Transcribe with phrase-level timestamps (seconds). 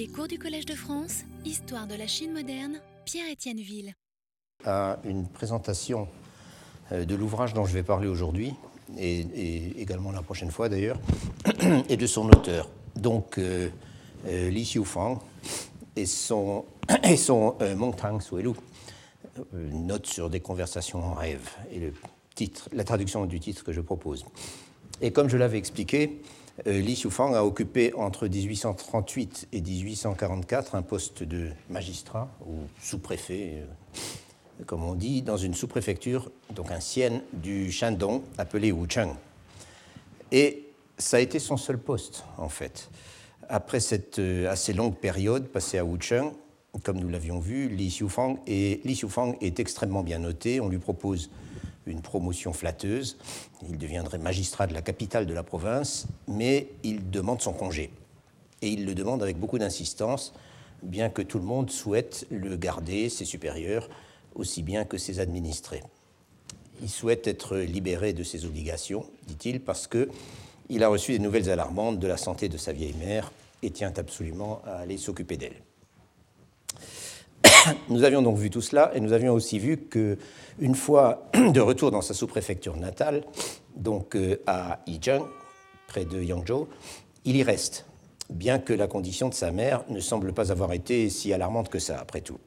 [0.00, 3.92] Les cours du Collège de France, Histoire de la Chine moderne, Pierre-Étienne Ville.
[4.64, 6.08] À une présentation
[6.90, 8.54] euh, de l'ouvrage dont je vais parler aujourd'hui,
[8.96, 10.98] et, également la prochaine fois d'ailleurs,
[11.90, 12.70] et de son auteur.
[12.96, 13.68] Donc, euh,
[14.26, 15.18] euh, Li Xiufang
[15.96, 16.64] et son,
[17.04, 17.56] et son
[17.94, 18.52] Tang Suelu,
[19.52, 21.92] note sur des conversations en rêve, et le
[22.34, 24.24] titre, la traduction du titre que je propose.
[25.02, 30.82] Et comme je l'avais expliqué, euh, Li Xiufang a occupé entre 1838 et 1844 un
[30.82, 37.72] poste de magistrat ou sous-préfet, euh, comme on dit, dans une sous-préfecture, donc ancienne, du
[37.72, 39.14] Shandong, appelée Wucheng.
[40.32, 40.66] Et
[40.98, 42.90] ça a été son seul poste, en fait.
[43.48, 46.32] Après cette euh, assez longue période passée à Wucheng,
[46.84, 50.60] comme nous l'avions vu, Li Xiufang est extrêmement bien noté.
[50.60, 51.30] On lui propose
[51.90, 53.18] une promotion flatteuse.
[53.68, 57.90] Il deviendrait magistrat de la capitale de la province, mais il demande son congé.
[58.62, 60.32] Et il le demande avec beaucoup d'insistance,
[60.82, 63.88] bien que tout le monde souhaite le garder, ses supérieurs,
[64.34, 65.82] aussi bien que ses administrés.
[66.82, 70.08] Il souhaite être libéré de ses obligations, dit-il, parce que
[70.68, 73.92] il a reçu des nouvelles alarmantes de la santé de sa vieille mère et tient
[73.96, 75.56] absolument à aller s'occuper d'elle.
[77.88, 80.18] Nous avions donc vu tout cela et nous avions aussi vu que
[80.58, 83.24] une fois de retour dans sa sous-préfecture natale,
[83.76, 85.24] donc euh, à Yizheng,
[85.86, 86.68] près de Yangzhou,
[87.24, 87.86] il y reste,
[88.30, 91.78] bien que la condition de sa mère ne semble pas avoir été si alarmante que
[91.78, 92.38] ça, après tout.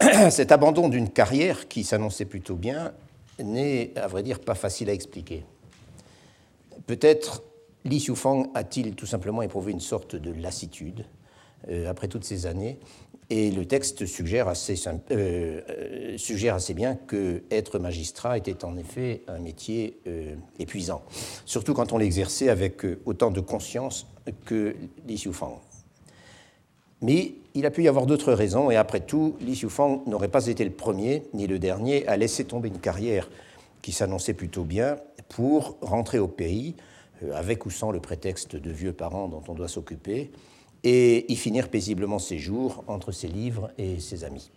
[0.30, 2.92] Cet abandon d'une carrière qui s'annonçait plutôt bien
[3.42, 5.44] n'est, à vrai dire, pas facile à expliquer.
[6.86, 7.42] Peut-être
[7.84, 11.04] Li Xiufang a-t-il tout simplement éprouvé une sorte de lassitude
[11.68, 12.78] euh, après toutes ces années
[13.30, 18.76] et le texte suggère assez, euh, euh, suggère assez bien que être magistrat était en
[18.76, 21.02] effet un métier euh, épuisant,
[21.46, 24.06] surtout quand on l'exerçait avec autant de conscience
[24.44, 24.74] que
[25.06, 25.60] Li Xiufang.
[27.02, 30.48] Mais il a pu y avoir d'autres raisons, et après tout, Li Xiufang n'aurait pas
[30.48, 33.30] été le premier ni le dernier à laisser tomber une carrière
[33.80, 34.96] qui s'annonçait plutôt bien
[35.28, 36.74] pour rentrer au pays,
[37.32, 40.30] avec ou sans le prétexte de vieux parents dont on doit s'occuper,
[40.84, 44.50] et y finir paisiblement ses jours entre ses livres et ses amis.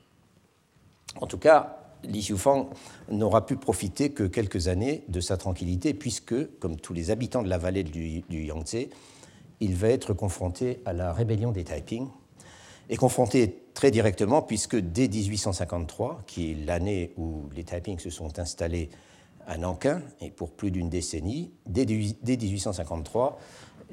[1.19, 2.69] En tout cas, Li Xiufang
[3.09, 7.50] n'aura pu profiter que quelques années de sa tranquillité, puisque, comme tous les habitants de
[7.50, 8.88] la vallée du, Yangtze,
[9.59, 12.07] il va être confronté à la rébellion des Taiping,
[12.89, 18.39] et confronté très directement, puisque dès 1853, qui est l'année où les Taiping se sont
[18.39, 18.89] installés
[19.47, 23.39] à Nankin, et pour plus d'une décennie, dès 1853,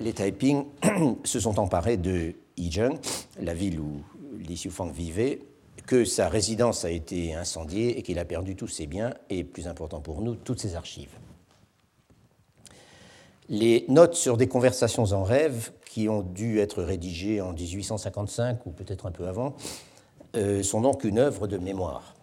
[0.00, 0.65] les Taiping
[1.25, 2.99] se sont emparés de Yizheng,
[3.41, 4.03] la ville où
[4.38, 5.41] Li Xiufang vivait,
[5.87, 9.69] que sa résidence a été incendiée et qu'il a perdu tous ses biens et, plus
[9.69, 11.16] important pour nous, toutes ses archives.
[13.49, 18.71] Les notes sur des conversations en rêve qui ont dû être rédigées en 1855 ou
[18.71, 19.56] peut-être un peu avant
[20.37, 22.15] euh, sont donc une œuvre de mémoire.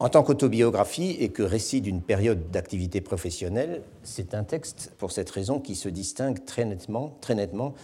[0.00, 5.30] En tant qu'autobiographie et que récit d'une période d'activité professionnelle, c'est un texte, pour cette
[5.30, 7.74] raison, qui se distingue très nettement, très nettement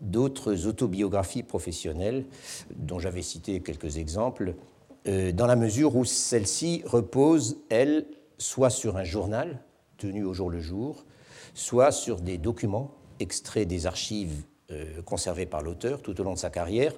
[0.00, 2.24] d'autres autobiographies professionnelles,
[2.74, 4.54] dont j'avais cité quelques exemples,
[5.06, 8.06] euh, dans la mesure où celle-ci repose, elle,
[8.38, 9.60] soit sur un journal
[9.98, 11.04] tenu au jour le jour,
[11.52, 16.38] soit sur des documents extraits des archives euh, conservées par l'auteur tout au long de
[16.38, 16.94] sa carrière,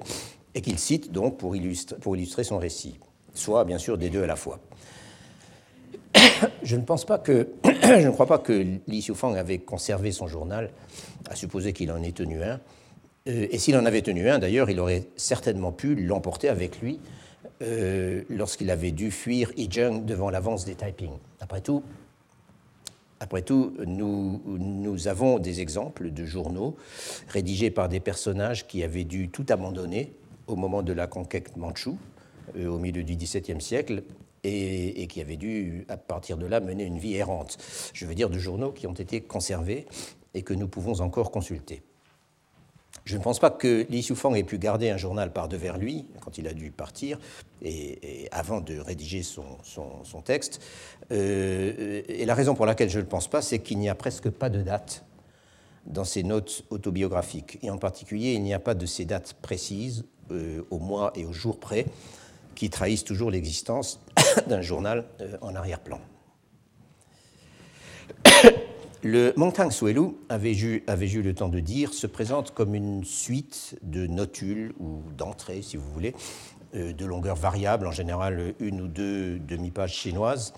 [0.54, 3.00] et qu'il cite donc pour illustrer son récit
[3.40, 4.60] soit bien sûr des deux à la fois.
[6.62, 8.52] Je ne pense pas que, je ne crois pas que
[8.86, 10.70] Li Xiufang avait conservé son journal,
[11.28, 12.60] à supposer qu'il en ait tenu un.
[13.28, 17.00] Euh, et s'il en avait tenu un, d'ailleurs, il aurait certainement pu l'emporter avec lui
[17.62, 21.12] euh, lorsqu'il avait dû fuir Yizheng devant l'avance des Taiping.
[21.40, 21.82] Après tout,
[23.20, 26.76] après tout nous, nous, avons des exemples de journaux
[27.28, 30.12] rédigés par des personnages qui avaient dû tout abandonner
[30.46, 31.98] au moment de la conquête manchoue,
[32.56, 34.02] au milieu du XVIIe siècle
[34.44, 37.58] et, qui avaient dû, à partir de là, mener une vie errante.
[37.92, 39.86] Je veux dire de journaux qui ont été conservés
[40.34, 41.82] et que nous pouvons encore consulter.
[43.04, 46.06] Je ne pense pas que Li Xiufang ait pu garder un journal par devers lui
[46.20, 47.18] quand il a dû partir
[47.62, 50.60] et, avant de rédiger son, son, texte.
[51.10, 53.94] Euh, et la raison pour laquelle je ne le pense pas, c'est qu'il n'y a
[53.94, 55.04] presque pas de date
[55.86, 57.58] dans ses notes autobiographiques.
[57.62, 61.24] Et en particulier, il n'y a pas de ces dates précises, euh, au mois et
[61.24, 61.86] au jour près,
[62.60, 64.02] qui trahissent toujours l'existence
[64.46, 65.98] d'un journal euh, en arrière-plan.
[69.02, 73.02] Le Montang Suelu, avait eu, avait eu le temps de dire, se présente comme une
[73.02, 76.14] suite de notules ou d'entrées, si vous voulez,
[76.74, 80.52] euh, de longueur variable, en général une ou deux demi-pages chinoises,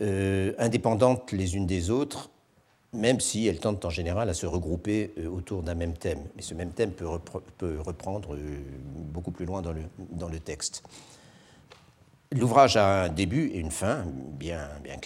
[0.00, 2.30] euh, indépendantes les unes des autres,
[2.94, 6.24] même si elles tentent en général à se regrouper autour d'un même thème.
[6.36, 8.62] Mais ce même thème peut, reprendre euh,
[8.96, 10.82] beaucoup plus loin dans le, dans le texte.
[12.36, 14.96] L'ouvrage a un début et une fin bien, bien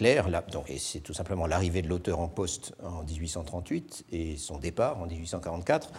[0.78, 5.92] c'est tout simplement l'arrivée de l'auteur en poste en 1838 et son départ en 1844.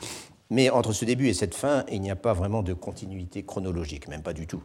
[0.50, 4.08] Mais entre ce début et cette fin, il n'y a pas vraiment de continuité chronologique,
[4.08, 4.64] même pas du tout.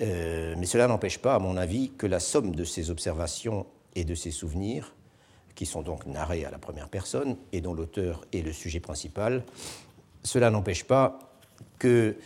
[0.00, 3.64] Euh, mais cela n'empêche pas, à mon avis, que la somme de ces observations
[3.94, 4.96] et de ces souvenirs
[5.54, 9.44] qui sont donc narrés à la première personne et dont l'auteur est le sujet principal,
[10.24, 11.20] cela n'empêche pas
[11.78, 12.16] que,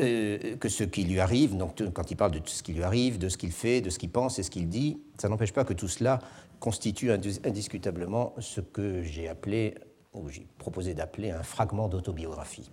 [0.00, 2.82] euh, euh, que ce qui lui arrive, donc quand il parle de ce qui lui
[2.82, 5.52] arrive, de ce qu'il fait, de ce qu'il pense et ce qu'il dit, ça n'empêche
[5.52, 6.20] pas que tout cela
[6.60, 9.74] constitue indiscutablement ce que j'ai appelé,
[10.12, 12.70] ou j'ai proposé d'appeler un fragment d'autobiographie.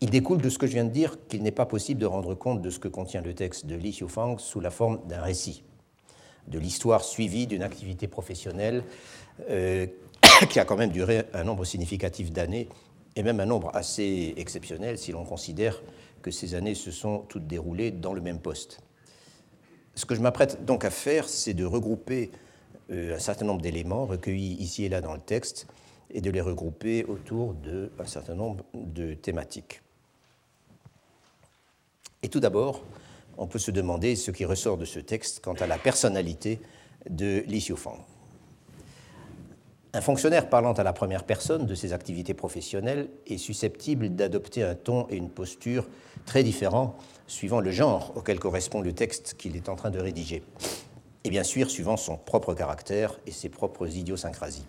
[0.00, 2.34] Il découle de ce que je viens de dire qu'il n'est pas possible de rendre
[2.34, 5.64] compte de ce que contient le texte de Li Xiufang sous la forme d'un récit
[6.48, 8.84] de l'histoire suivie d'une activité professionnelle
[9.50, 9.86] euh,
[10.50, 12.68] qui a quand même duré un nombre significatif d'années,
[13.16, 15.82] et même un nombre assez exceptionnel si l'on considère
[16.22, 18.80] que ces années se sont toutes déroulées dans le même poste.
[19.94, 22.30] Ce que je m'apprête donc à faire, c'est de regrouper
[22.90, 25.66] euh, un certain nombre d'éléments recueillis ici et là dans le texte
[26.10, 29.82] et de les regrouper autour d'un certain nombre de thématiques.
[32.22, 32.82] Et tout d'abord,
[33.38, 36.60] on peut se demander ce qui ressort de ce texte quant à la personnalité
[37.08, 37.60] de Li.
[39.96, 44.74] Un fonctionnaire parlant à la première personne de ses activités professionnelles est susceptible d'adopter un
[44.74, 45.86] ton et une posture
[46.26, 46.96] très différents
[47.26, 50.42] suivant le genre auquel correspond le texte qu'il est en train de rédiger,
[51.24, 54.66] et bien sûr suivant son propre caractère et ses propres idiosyncrasies.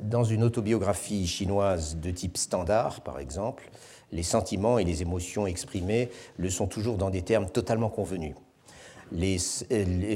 [0.00, 3.68] Dans une autobiographie chinoise de type standard, par exemple,
[4.12, 8.36] les sentiments et les émotions exprimées le sont toujours dans des termes totalement convenus,
[9.10, 9.40] les,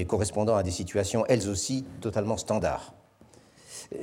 [0.06, 2.94] correspondant à des situations elles aussi totalement standards.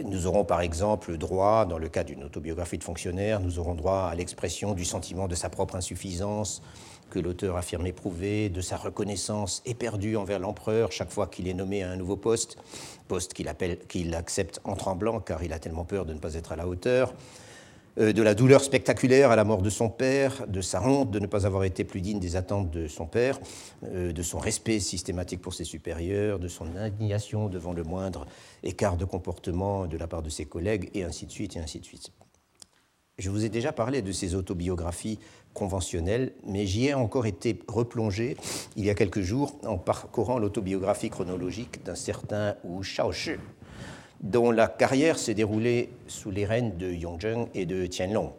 [0.03, 4.09] Nous aurons par exemple droit, dans le cas d'une autobiographie de fonctionnaire, nous aurons droit
[4.11, 6.61] à l'expression du sentiment de sa propre insuffisance
[7.09, 11.83] que l'auteur affirme éprouver, de sa reconnaissance éperdue envers l'empereur chaque fois qu'il est nommé
[11.83, 12.57] à un nouveau poste,
[13.07, 16.55] poste qu'il accepte en tremblant car il a tellement peur de ne pas être à
[16.55, 17.13] la hauteur,
[17.97, 21.27] de la douleur spectaculaire à la mort de son père, de sa honte de ne
[21.27, 23.39] pas avoir été plus digne des attentes de son père,
[23.83, 28.25] euh, de son respect systématique pour ses supérieurs, de son indignation devant le moindre
[28.63, 31.79] écart de comportement de la part de ses collègues, et ainsi de suite, et ainsi
[31.79, 32.11] de suite.
[33.17, 35.19] Je vous ai déjà parlé de ces autobiographies
[35.53, 38.37] conventionnelles, mais j'y ai encore été replongé
[38.77, 42.85] il y a quelques jours en parcourant l'autobiographie chronologique d'un certain Wu
[44.21, 48.33] dont la carrière s'est déroulée sous les règnes de Yongzheng et de Tianlong.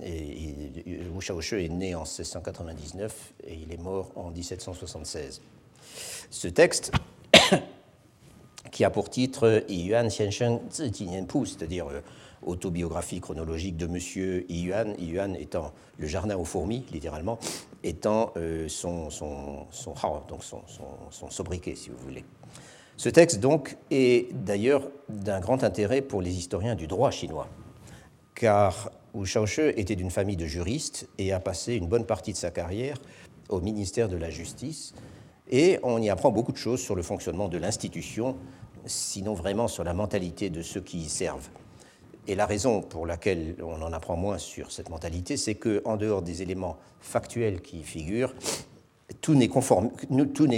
[0.00, 5.40] Wu Shaoshi est né en 1699 et il est mort en 1776.
[6.30, 6.92] Ce texte,
[8.70, 10.60] qui a pour titre Yuan Xiansheng
[11.26, 12.00] Pu, c'est-à-dire euh,
[12.42, 17.38] autobiographie chronologique de Monsieur Yuan, Yuan étant le jardin aux fourmis, littéralement,
[17.82, 19.94] étant euh, son, son, son,
[20.28, 22.24] donc son sobriquet, si vous voulez.
[22.96, 27.48] Ce texte, donc, est d'ailleurs d'un grand intérêt pour les historiens du droit chinois,
[28.34, 32.36] car Wu Shaoshi était d'une famille de juristes et a passé une bonne partie de
[32.36, 32.96] sa carrière
[33.48, 34.94] au ministère de la Justice,
[35.50, 38.36] et on y apprend beaucoup de choses sur le fonctionnement de l'institution,
[38.86, 41.48] sinon vraiment sur la mentalité de ceux qui y servent.
[42.26, 46.22] Et la raison pour laquelle on en apprend moins sur cette mentalité, c'est qu'en dehors
[46.22, 48.34] des éléments factuels qui y figurent,
[49.20, 49.48] tout n'est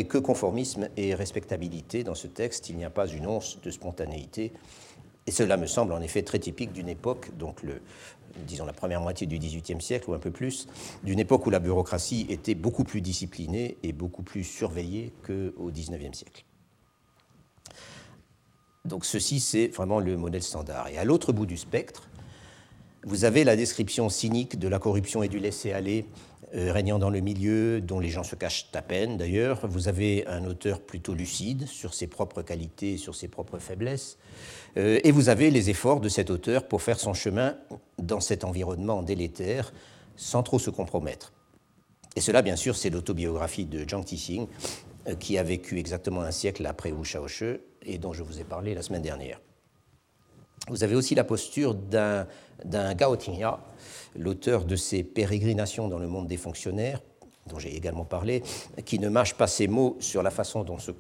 [0.05, 4.53] que conformisme et respectabilité dans ce texte, il n'y a pas une once de spontanéité.
[5.27, 7.81] Et cela me semble en effet très typique d'une époque, donc le,
[8.47, 10.69] disons la première moitié du XVIIIe siècle ou un peu plus,
[11.03, 16.17] d'une époque où la bureaucratie était beaucoup plus disciplinée et beaucoup plus surveillée qu'au XIXe
[16.17, 16.45] siècle.
[18.85, 20.89] Donc ceci, c'est vraiment le modèle standard.
[20.89, 22.09] Et à l'autre bout du spectre,
[23.07, 26.07] vous avez la description cynique de la corruption et du laisser-aller
[26.55, 29.67] euh, régnant dans le milieu, dont les gens se cachent à peine d'ailleurs.
[29.69, 34.19] Vous avez un auteur plutôt lucide sur ses propres qualités, sur ses propres faiblesses.
[34.77, 37.57] Euh, et vous avez les efforts de cet auteur pour faire son chemin
[37.99, 39.73] dans cet environnement délétère
[40.17, 41.33] sans trop se compromettre.
[42.17, 44.49] Et cela, bien sûr, c'est l'autobiographie de Zhang Tixing,
[45.07, 48.45] euh, qui a vécu exactement un siècle après Wu Shaoshi et dont je vous ai
[48.45, 49.41] parlé la semaine dernière.
[50.69, 53.61] Vous avez aussi la posture d'un Gao Tingya,
[54.17, 57.01] l'auteur de ces pérégrinations dans le monde des fonctionnaires,
[57.47, 58.43] dont j'ai également parlé,
[58.85, 60.91] qui ne mâche pas ses mots sur la façon dont se,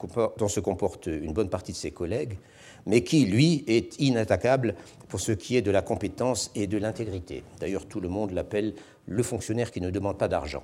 [0.60, 2.38] comporte, une bonne partie de ses collègues,
[2.86, 4.76] mais qui, lui, est inattaquable
[5.08, 7.42] pour ce qui est de la compétence et de l'intégrité.
[7.58, 8.74] D'ailleurs, tout le monde l'appelle
[9.06, 10.62] le fonctionnaire qui ne demande pas d'argent.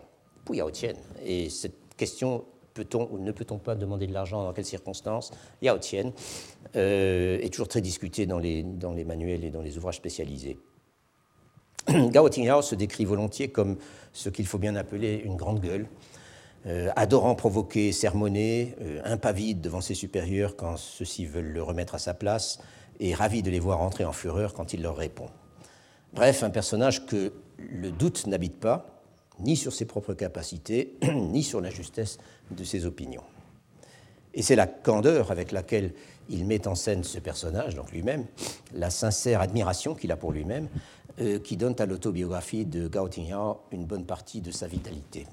[0.52, 0.94] Yao Tian.
[1.24, 2.44] Et cette question
[2.74, 5.32] peut-on ou ne peut-on pas demander de l'argent, dans quelles circonstances?
[5.60, 5.78] Yao
[6.76, 8.64] euh, est toujours très discuté dans les,
[9.04, 10.58] manuels et dans les ouvrages spécialisés.
[11.88, 12.30] Gao
[12.62, 13.76] se décrit volontiers comme
[14.12, 15.86] ce qu'il faut bien appeler une grande gueule,
[16.66, 21.98] euh, adorant provoquer, sermonner, euh, impavide devant ses supérieurs quand ceux-ci veulent le remettre à
[21.98, 22.60] sa place,
[23.00, 25.28] et ravi de les voir entrer en fureur quand il leur répond.
[26.12, 28.86] Bref, un personnage que le doute n'habite pas,
[29.40, 32.18] ni sur ses propres capacités, ni sur la justesse
[32.50, 33.24] de ses opinions.
[34.34, 35.92] Et c'est la candeur avec laquelle
[36.28, 38.26] il met en scène ce personnage, donc lui-même,
[38.74, 40.68] la sincère admiration qu'il a pour lui-même,
[41.20, 43.08] euh, qui donne à l'autobiographie de Gao
[43.70, 45.26] une bonne partie de sa vitalité.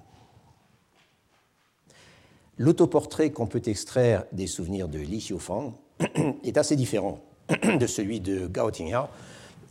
[2.58, 5.74] L'autoportrait qu'on peut extraire des souvenirs de Li Xiufang
[6.44, 7.20] est assez différent
[7.80, 8.70] de celui de Gao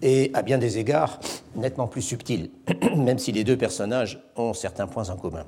[0.00, 1.20] et à bien des égards
[1.54, 2.50] nettement plus subtil,
[2.96, 5.44] même si les deux personnages ont certains points en commun.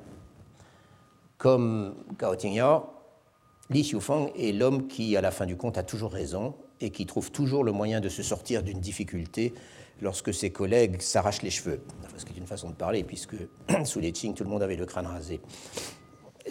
[1.39, 2.35] Comme Gao
[3.71, 7.05] Li Xiufang est l'homme qui, à la fin du compte, a toujours raison et qui
[7.05, 9.53] trouve toujours le moyen de se sortir d'une difficulté
[10.01, 11.79] lorsque ses collègues s'arrachent les cheveux.
[12.17, 13.35] Ce qui est une façon de parler, puisque
[13.85, 15.39] sous les Qing, tout le monde avait le crâne rasé.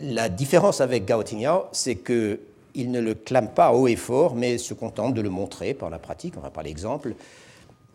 [0.01, 4.57] La différence avec Gao Tingyao, c'est qu'il ne le clame pas haut et fort, mais
[4.57, 7.15] se contente de le montrer par la pratique, va par l'exemple,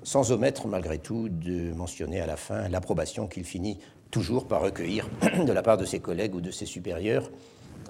[0.04, 3.80] sans omettre malgré tout de mentionner à la fin l'approbation qu'il finit
[4.12, 5.10] toujours par recueillir
[5.48, 7.32] de la part de ses collègues ou de ses supérieurs,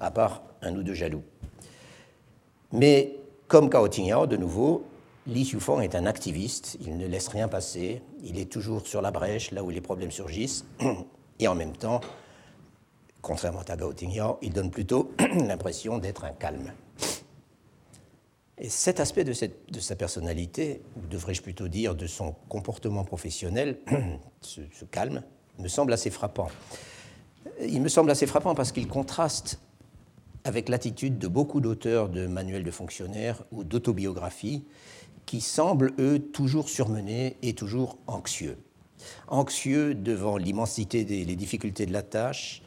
[0.02, 1.24] à part un ou deux jaloux.
[2.72, 3.16] Mais
[3.48, 4.86] comme Cao Tingyao, de nouveau,
[5.28, 9.12] Li Xiufang est un activiste, il ne laisse rien passer, il est toujours sur la
[9.12, 10.66] brèche là où les problèmes surgissent,
[11.40, 12.02] et en même temps,
[13.22, 16.74] contrairement à Gao Tingyao, il donne plutôt l'impression d'être un calme.
[18.58, 23.80] Et cet aspect de, sa personnalité, ou devrais-je plutôt dire de son comportement professionnel,
[24.42, 25.24] ce calme,
[25.60, 26.48] me semble assez frappant.
[27.62, 29.60] Il me semble assez frappant parce qu'il contraste
[30.46, 34.64] avec l'attitude de beaucoup d'auteurs de manuels de fonctionnaires ou d'autobiographies
[35.26, 38.58] qui semblent, eux, toujours surmenés et toujours anxieux.
[39.28, 42.62] Anxieux devant l'immensité des les difficultés de la tâche,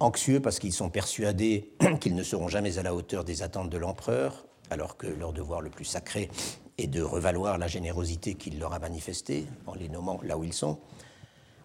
[0.00, 1.70] anxieux parce qu'ils sont persuadés
[2.00, 5.60] qu'ils ne seront jamais à la hauteur des attentes de l'empereur, alors que leur devoir
[5.60, 6.28] le plus sacré
[6.76, 10.52] est de revaloir la générosité qu'il leur a manifestée en les nommant là où ils
[10.52, 10.80] sont.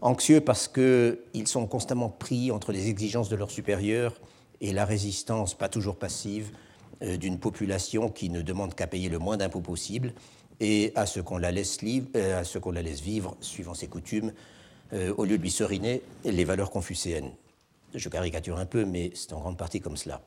[0.02, 4.14] Anxieux parce qu'ils sont constamment pris entre les exigences de leurs supérieurs
[4.62, 6.52] et la résistance, pas toujours passive,
[7.02, 10.14] euh, d'une population qui ne demande qu'à payer le moins d'impôts possible
[10.62, 12.44] et à ce qu'on la, laisse euh,
[13.04, 14.32] vivre, suivant ses coutumes,
[14.94, 17.32] euh, au lieu de lui seriner les valeurs confucéennes.
[17.94, 20.22] Je caricature un peu, mais c'est en grande partie comme cela.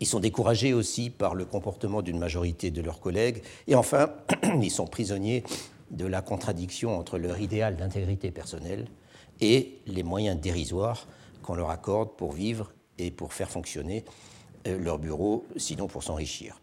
[0.00, 3.42] Ils sont découragés aussi par le comportement d'une majorité de leurs collègues.
[3.66, 4.10] Et enfin,
[4.62, 5.44] ils sont prisonniers
[5.90, 8.86] de la contradiction entre leur idéal d'intégrité personnelle
[9.40, 11.06] et les moyens dérisoires
[11.42, 14.04] qu'on leur accorde pour vivre et pour faire fonctionner
[14.66, 16.60] euh, leur bureau, sinon pour s'enrichir.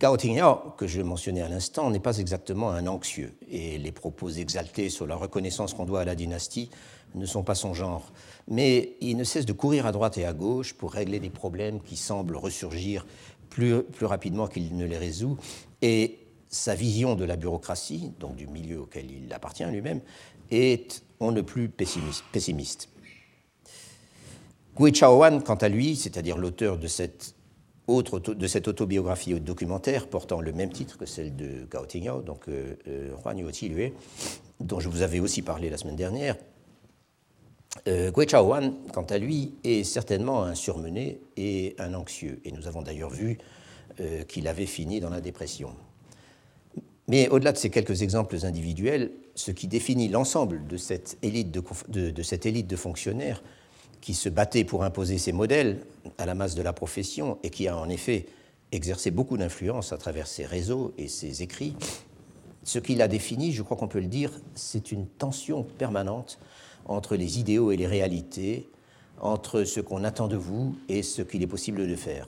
[0.00, 4.30] Gao Tingyao, que je mentionnais à l'instant, n'est pas exactement un anxieux, et les propos
[4.30, 6.70] exaltés sur la reconnaissance qu'on doit à la dynastie
[7.14, 8.10] ne sont pas son genre.
[8.48, 11.80] Mais il ne cesse de courir à droite et à gauche pour régler des problèmes
[11.82, 13.06] qui semblent ressurgir
[13.50, 15.36] plus, rapidement qu'il ne les résout,
[15.82, 16.18] et
[16.48, 20.00] sa vision de la bureaucratie, donc du milieu auquel il appartient lui-même,
[20.50, 22.88] est on ne plus pessimiste.
[24.76, 27.34] Gui Chaoan, quant à lui, c'est-à-dire l'auteur de cette,
[27.86, 32.48] autre, de cette autobiographie documentaire portant le même titre que celle de Gao Tingyao, donc
[32.48, 33.72] euh, euh, Huan Yuoti
[34.60, 36.36] dont je vous avais aussi parlé la semaine dernière,
[37.88, 42.40] euh, Gui Chaoan, quant à lui, est certainement un surmené et un anxieux.
[42.44, 43.38] Et nous avons d'ailleurs vu
[44.00, 45.70] euh, qu'il avait fini dans la dépression.
[47.08, 52.76] Mais au-delà de ces quelques exemples individuels, ce qui définit l'ensemble de cette élite de
[52.76, 53.42] fonctionnaires
[54.00, 55.80] qui se battait pour imposer ses modèles
[56.18, 58.26] à la masse de la profession et qui a en effet
[58.72, 61.76] exercé beaucoup d'influence à travers ses réseaux et ses écrits,
[62.62, 66.38] ce qu'il a défini, je crois qu'on peut le dire, c'est une tension permanente
[66.86, 68.68] entre les idéaux et les réalités,
[69.20, 72.26] entre ce qu'on attend de vous et ce qu'il est possible de faire.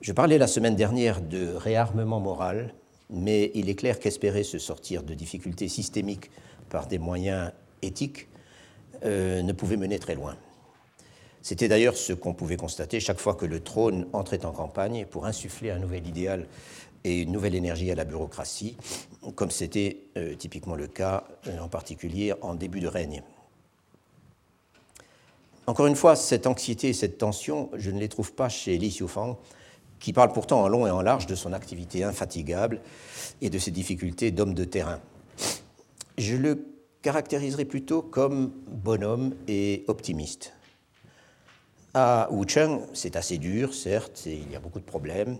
[0.00, 2.74] Je parlais la semaine dernière de réarmement moral,
[3.10, 6.30] mais il est clair qu'espérer se sortir de difficultés systémiques
[6.70, 8.28] par des moyens éthiques
[9.04, 10.36] euh, ne pouvait mener très loin.
[11.42, 15.24] C'était d'ailleurs ce qu'on pouvait constater chaque fois que le trône entrait en campagne pour
[15.24, 16.46] insuffler un nouvel idéal
[17.04, 18.76] et une nouvelle énergie à la bureaucratie,
[19.34, 23.22] comme c'était euh, typiquement le cas euh, en particulier en début de règne.
[25.66, 28.88] Encore une fois, cette anxiété et cette tension, je ne les trouve pas chez Li
[28.88, 29.38] Xiufang,
[29.98, 32.80] qui parle pourtant en long et en large de son activité infatigable
[33.40, 35.00] et de ses difficultés d'homme de terrain.
[36.18, 36.66] Je le
[37.02, 40.52] caractériserait plutôt comme bonhomme et optimiste.
[41.94, 45.38] À Wucheng, c'est assez dur, certes, et il y a beaucoup de problèmes,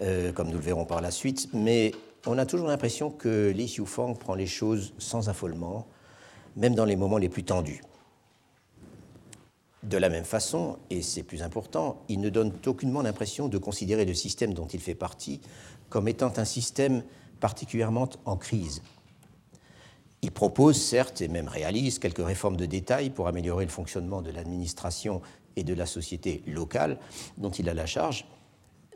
[0.00, 1.92] euh, comme nous le verrons par la suite, mais
[2.26, 5.86] on a toujours l'impression que Li Xiufang prend les choses sans affolement,
[6.56, 7.82] même dans les moments les plus tendus.
[9.82, 14.06] De la même façon, et c'est plus important, il ne donne aucunement l'impression de considérer
[14.06, 15.42] le système dont il fait partie
[15.90, 17.02] comme étant un système
[17.40, 18.80] particulièrement en crise.
[20.24, 24.30] Il propose, certes, et même réalise quelques réformes de détail pour améliorer le fonctionnement de
[24.30, 25.20] l'administration
[25.54, 26.98] et de la société locale
[27.36, 28.26] dont il a la charge,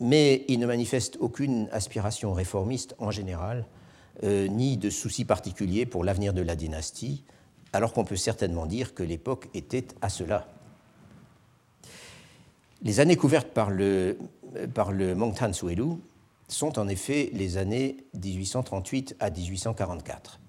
[0.01, 3.67] mais il ne manifeste aucune aspiration réformiste en général,
[4.23, 7.25] euh, ni de souci particulier pour l'avenir de la dynastie,
[7.75, 10.49] alors qu'on peut certainement dire que l'époque était à cela.
[12.81, 14.17] Les années couvertes par le,
[14.73, 15.15] par le
[16.49, 20.41] sont en effet les années 1838 à 1844.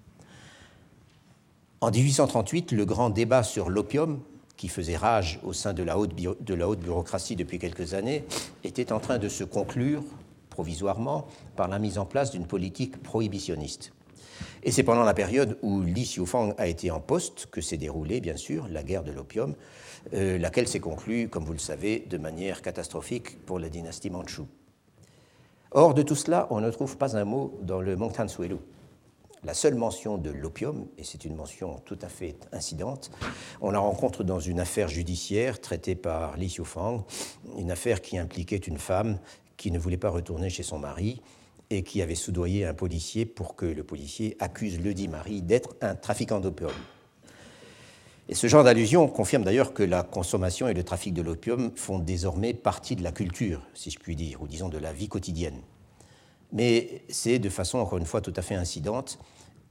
[1.82, 4.20] En 1838, le grand débat sur l'opium,
[4.58, 8.26] qui faisait rage au sein de la, haute bureaucratie depuis quelques années,
[8.64, 10.02] était en train de se conclure
[10.50, 13.94] provisoirement par la mise en place d'une politique prohibitionniste.
[14.62, 18.20] Et c'est pendant la période où Li Xiufang a été en poste que s'est déroulée,
[18.20, 19.54] bien sûr, la guerre de l'opium,
[20.12, 24.48] euh, laquelle s'est conclue, comme vous le savez, de manière catastrophique pour la dynastie mandchoue.
[25.70, 28.58] Or, de tout cela, on ne trouve pas un mot dans le Mongtan Suelu
[29.44, 33.10] la seule mention de l'opium, et c'est une mention tout à fait incidente,
[33.60, 37.04] on la rencontre dans une affaire judiciaire traitée par Li Xiufang,
[37.58, 39.18] une affaire qui impliquait une femme
[39.56, 41.22] qui ne voulait pas retourner chez son mari
[41.70, 45.76] et qui avait soudoyé un policier pour que le policier accuse le dit mari d'être
[45.80, 46.72] un trafiquant d'opium.
[48.28, 51.98] Et ce genre d'allusion confirme d'ailleurs que la consommation et le trafic de l'opium font
[51.98, 55.60] désormais partie de la culture, si je puis dire, ou disons de la vie quotidienne
[56.52, 59.18] mais c'est de façon, encore une fois, tout à fait incidente,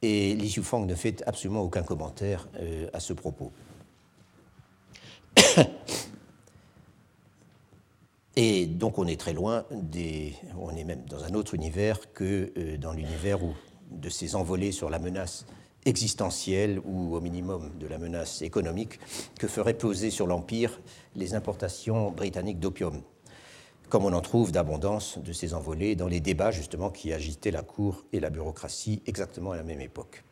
[0.01, 3.51] et Li Xiufang ne fait absolument aucun commentaire euh, à ce propos.
[8.35, 9.65] Et donc on est très loin
[10.57, 13.39] on est même dans un autre univers que euh, dans l'univers
[13.91, 15.45] de ces envolées sur la menace
[15.85, 18.99] existentielle ou au minimum de la menace économique
[19.37, 20.79] que feraient peser sur l'Empire
[21.15, 23.01] les importations britanniques d'opium
[23.89, 27.63] comme on en trouve d'abondance de ces envolées dans les débats justement qui agitaient la
[27.63, 30.23] cour et la bureaucratie exactement à la même époque.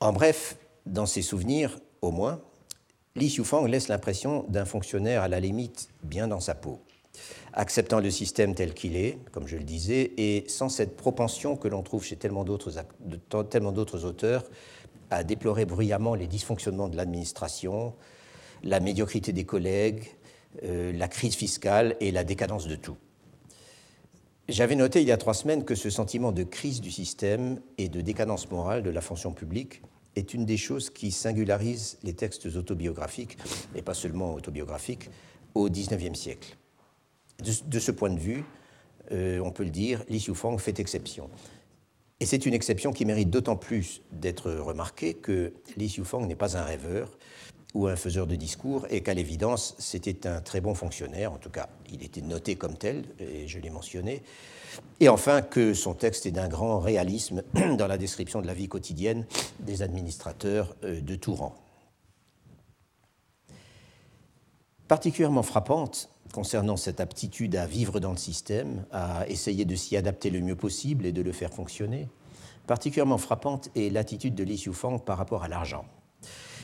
[0.00, 2.40] En bref, dans ses souvenirs, au moins,
[3.14, 6.80] Li Xiufang laisse l'impression d'un fonctionnaire à la limite bien dans sa peau,
[7.52, 11.68] acceptant le système tel qu'il est, comme je le disais, et sans cette propension que
[11.68, 14.44] l'on trouve chez tellement d'autres auteurs
[15.10, 17.94] à déplorer bruyamment les dysfonctionnements de l'administration,
[18.64, 20.08] la médiocrité des collègues,
[20.64, 22.96] euh, la crise fiscale et la décadence de tout.
[24.48, 27.88] J'avais noté il y a trois semaines que ce sentiment de crise du système et
[27.88, 29.82] de décadence morale de la fonction publique
[30.16, 33.38] est une des choses qui singularisent les textes autobiographiques,
[33.74, 35.10] et pas seulement autobiographiques,
[35.54, 36.56] au XIXe siècle.
[37.66, 38.44] De, ce point de vue,
[39.10, 41.30] euh, on peut le dire, Li Xiufang fait exception.
[42.20, 46.56] Et c'est une exception qui mérite d'autant plus d'être remarquée que Li Xiufang n'est pas
[46.56, 47.18] un rêveur,
[47.74, 51.50] ou un faiseur de discours, et qu'à l'évidence, c'était un très bon fonctionnaire, en tout
[51.50, 54.22] cas, il était noté comme tel, et je l'ai mentionné,
[55.00, 57.42] et enfin que son texte est d'un grand réalisme
[57.78, 59.26] dans la description de la vie quotidienne
[59.60, 61.54] des administrateurs euh, de tout rang.
[64.88, 70.30] Particulièrement frappante concernant cette aptitude à vivre dans le système, à essayer de s'y adapter
[70.30, 72.08] le mieux possible et de le faire fonctionner,
[72.66, 75.84] particulièrement frappante est l'attitude de Li Xiufang par rapport à l'argent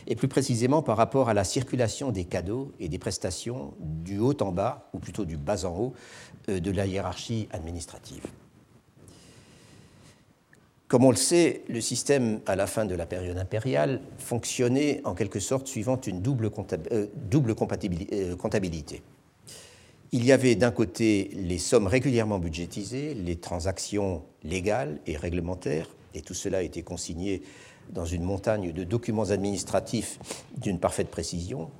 [0.08, 4.36] et plus précisément par rapport à la circulation des cadeaux et des prestations du haut
[4.40, 5.94] en bas, ou plutôt du bas en haut,
[6.48, 8.24] euh, de la hiérarchie administrative.
[10.88, 15.14] Comme on le sait, le système à la fin de la période impériale fonctionnait en
[15.14, 16.46] quelque sorte suivant une double,
[16.92, 19.02] euh, euh, comptabilité.
[20.12, 26.22] Il y avait d'un côté les sommes régulièrement budgétisées, les transactions légales et réglementaires, et
[26.22, 27.42] tout cela était consigné
[27.90, 30.18] dans une montagne de documents administratifs
[30.56, 31.70] d'une parfaite précision.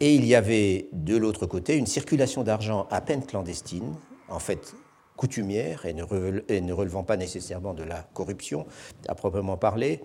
[0.00, 3.94] Et il y avait de l'autre côté une circulation d'argent à peine clandestine,
[4.28, 4.74] en fait
[5.16, 8.66] coutumière et ne, relevant pas nécessairement de la corruption
[9.08, 10.00] à proprement parler,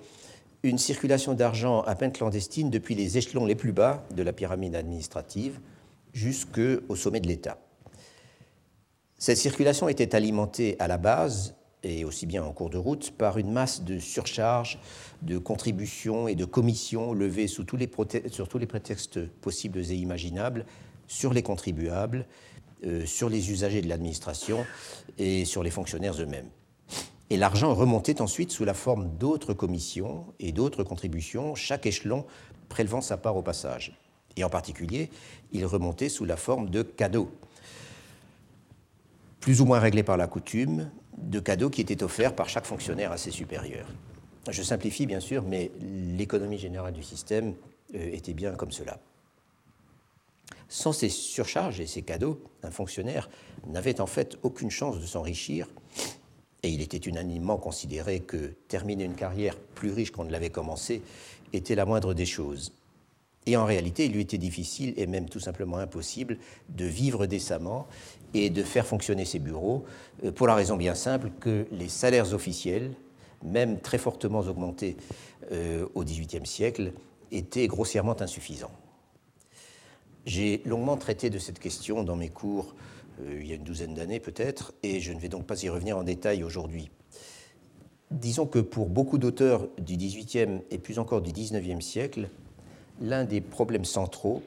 [0.61, 4.75] une circulation d'argent à peine clandestine depuis les échelons les plus bas de la pyramide
[4.75, 5.59] administrative
[6.13, 7.57] jusqu'au sommet de l'État.
[9.17, 11.55] Cette circulation était alimentée à la base
[11.87, 14.79] et aussi bien en cours de route, par une masse de surcharges,
[15.21, 20.65] de contributions et de commissions levées sur tous les prétextes possibles et imaginables
[21.07, 22.25] sur les contribuables,
[22.85, 24.65] euh, sur les usagers de l'administration
[25.17, 26.49] et sur les fonctionnaires eux-mêmes.
[27.29, 32.25] Et l'argent remontait ensuite sous la forme d'autres commissions et d'autres contributions, chaque échelon
[32.69, 33.97] prélevant sa part au passage.
[34.35, 35.09] Et en particulier,
[35.53, 37.31] il remontait sous la forme de cadeaux,
[39.39, 43.11] plus ou moins réglés par la coutume, de cadeaux qui étaient offerts par chaque fonctionnaire
[43.11, 43.87] à ses supérieurs.
[44.49, 47.53] Je simplifie bien sûr, mais l'économie générale du système
[47.95, 48.99] euh, était bien comme cela.
[50.69, 53.29] Sans ces surcharges et ces cadeaux, un fonctionnaire
[53.67, 55.67] n'avait en fait aucune chance de s'enrichir,
[56.63, 61.01] et il était unanimement considéré que terminer une carrière plus riche qu'on ne l'avait commencée
[61.53, 62.73] était la moindre des choses.
[63.45, 67.87] Et en réalité, il lui était difficile, et même tout simplement impossible, de vivre décemment
[68.33, 69.85] et de faire fonctionner ses bureaux,
[70.23, 72.91] euh, pour la raison bien simple que les salaires officiels,
[73.43, 74.97] même très fortement augmentés
[75.51, 76.93] euh, au XVIIIe siècle,
[77.31, 78.71] étaient grossièrement insuffisants.
[80.25, 82.75] J'ai longuement traité de cette question dans mes cours
[83.21, 85.69] euh, il y a une douzaine d'années peut-être, et je ne vais donc pas y
[85.69, 86.89] revenir en détail aujourd'hui.
[88.11, 92.29] Disons que pour beaucoup d'auteurs du XVIIIe et plus encore du XIXe siècle,
[93.01, 94.43] l'un des problèmes centraux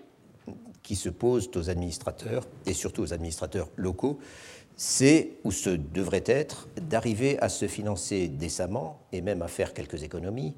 [0.82, 4.18] qui se posent aux administrateurs, et surtout aux administrateurs locaux,
[4.76, 10.02] c'est, ou ce devrait être, d'arriver à se financer décemment, et même à faire quelques
[10.02, 10.54] économies,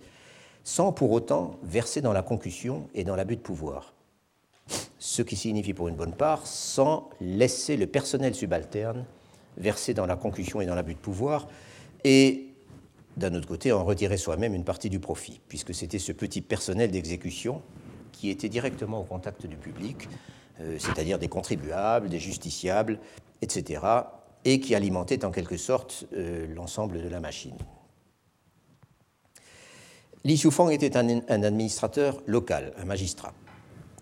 [0.65, 3.95] sans pour autant verser dans la concussion et dans l'abus de pouvoir.
[4.99, 9.05] Ce qui signifie pour une bonne part sans laisser le personnel subalterne
[9.57, 11.49] verser dans la concussion et dans l'abus de pouvoir,
[12.05, 12.47] et
[13.17, 16.91] d'un autre côté en retirer soi-même une partie du profit, puisque c'était ce petit personnel
[16.91, 17.61] d'exécution
[18.13, 20.09] qui était directement au contact du public,
[20.61, 22.99] euh, c'est-à-dire des contribuables, des justiciables,
[23.41, 23.81] etc.,
[24.45, 27.57] et qui alimentait en quelque sorte euh, l'ensemble de la machine.
[30.25, 33.35] Li Xiufang était un administrateur local, un magistrat.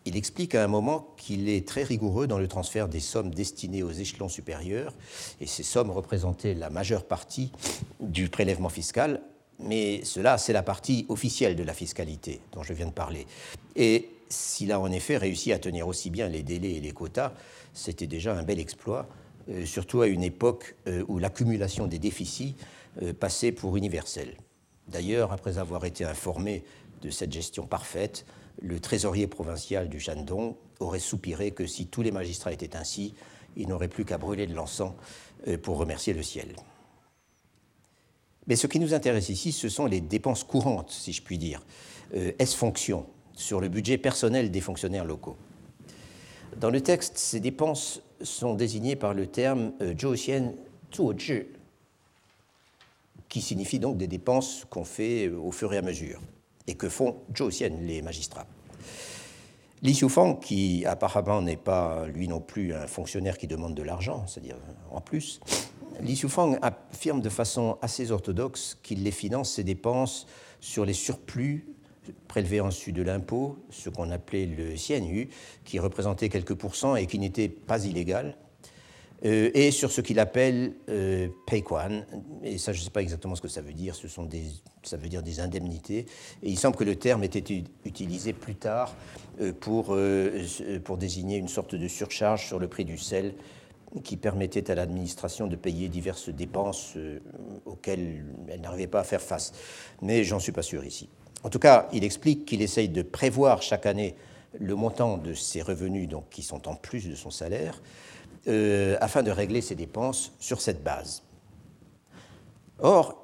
[0.07, 3.83] Il explique à un moment qu'il est très rigoureux dans le transfert des sommes destinées
[3.83, 4.95] aux échelons supérieurs,
[5.41, 7.53] et ces sommes représentaient la majeure partie
[8.01, 9.23] du prélèvement fiscal,
[9.63, 13.27] mais cela, c'est la partie officielle de la fiscalité dont je viens de parler.
[13.77, 17.33] Et s'il a en effet réussi à tenir aussi bien les délais et les quotas,
[17.75, 19.09] c'était déjà un bel exploit,
[19.51, 22.57] euh, surtout à une époque euh, où l'accumulation des déficits
[23.03, 24.37] euh, passait pour universelle.
[24.89, 26.65] D'ailleurs, après avoir été informé
[27.03, 28.25] de cette gestion parfaite,
[28.63, 33.15] le trésorier provincial du Shandong aurait soupiré que si tous les magistrats étaient ainsi,
[33.57, 34.93] il n'aurait plus qu'à brûler de l'encens
[35.63, 36.55] pour remercier le ciel.
[38.51, 41.63] Mais ce qui nous intéresse ici, ce sont les dépenses courantes, si je puis dire.
[42.17, 45.37] Euh, Est-ce fonction sur le budget personnel des fonctionnaires locaux
[46.57, 50.53] Dans le texte, ces dépenses sont désignées par le terme euh, Zhouxian
[53.29, 56.21] qui signifie donc des dépenses qu'on fait euh, au fur et à mesure,
[56.67, 58.49] et que font Zhouxian, les magistrats?
[59.83, 64.27] Li Xiufang, qui apparemment n'est pas lui non plus un fonctionnaire qui demande de l'argent,
[64.27, 64.57] c'est-à-dire
[64.91, 65.39] en plus,
[66.01, 70.27] Li Xiufang affirme de façon assez orthodoxe qu'il les finance ses dépenses
[70.61, 71.67] sur les surplus
[72.29, 75.29] prélevés en sus de l'impôt, ce qu'on appelait le xianyu,
[75.65, 78.37] qui représentait quelques pourcents et qui n'était pas illégal,
[79.25, 81.29] euh, et sur ce qu'il appelle euh,
[82.43, 84.45] et ça je ne sais pas exactement ce que ça veut dire, ce sont des,
[84.83, 86.07] ça veut dire des indemnités,
[86.43, 88.95] et il semble que le terme ait été utilisé plus tard
[89.41, 90.43] euh, pour, euh,
[90.85, 93.35] pour désigner une sorte de surcharge sur le prix du sel
[94.05, 97.19] qui permettait à l'administration de payer diverses dépenses euh,
[97.67, 99.53] auxquelles elle n'arrivait pas à faire face.
[100.01, 101.09] Mais j'en suis pas sûr ici.
[101.43, 104.15] En tout cas, il explique qu'il essaye de prévoir chaque année
[104.59, 107.83] le montant de ses revenus, qui sont en plus de son salaire,
[108.49, 111.23] euh, afin de régler ses dépenses sur cette base.
[112.79, 113.17] Or,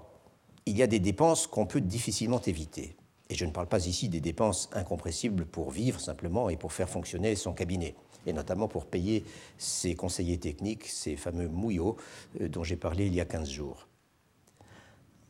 [0.67, 2.97] il y a des dépenses qu'on peut difficilement éviter.
[3.29, 6.89] Et je ne parle pas ici des dépenses incompressibles pour vivre simplement et pour faire
[6.89, 7.95] fonctionner son cabinet
[8.27, 9.25] et notamment pour payer
[9.59, 11.97] ses conseillers techniques, ces fameux mouillots
[12.41, 13.89] euh, dont j'ai parlé il y a 15 jours.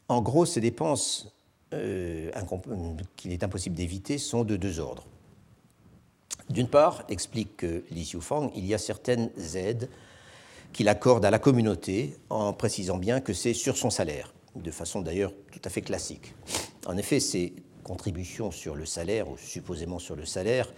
[0.08, 1.32] En gros, ces dépenses
[1.74, 2.30] euh,
[3.16, 5.04] qu'il est impossible d'éviter sont de deux ordres.
[6.48, 9.88] D'une part, explique Li Xiufang, il y a certaines aides
[10.72, 15.00] qu'il accorde à la communauté en précisant bien que c'est sur son salaire, de façon
[15.00, 16.34] d'ailleurs tout à fait classique.
[16.86, 20.72] En effet, ces contributions sur le salaire, ou supposément sur le salaire,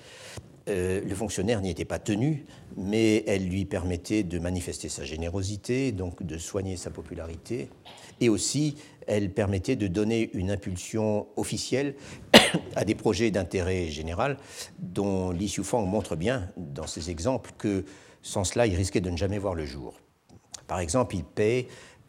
[0.68, 2.44] euh, le fonctionnaire n'y était pas tenu,
[2.76, 7.68] mais elle lui permettait de manifester sa générosité, donc de soigner sa popularité,
[8.20, 8.76] et aussi
[9.06, 11.94] elle permettait de donner une impulsion officielle
[12.76, 14.36] à des projets d'intérêt général
[14.78, 17.84] dont Li Xiufang montre bien dans ses exemples que
[18.22, 19.94] sans cela, il risquait de ne jamais voir le jour.
[20.66, 21.66] Par exemple, il paie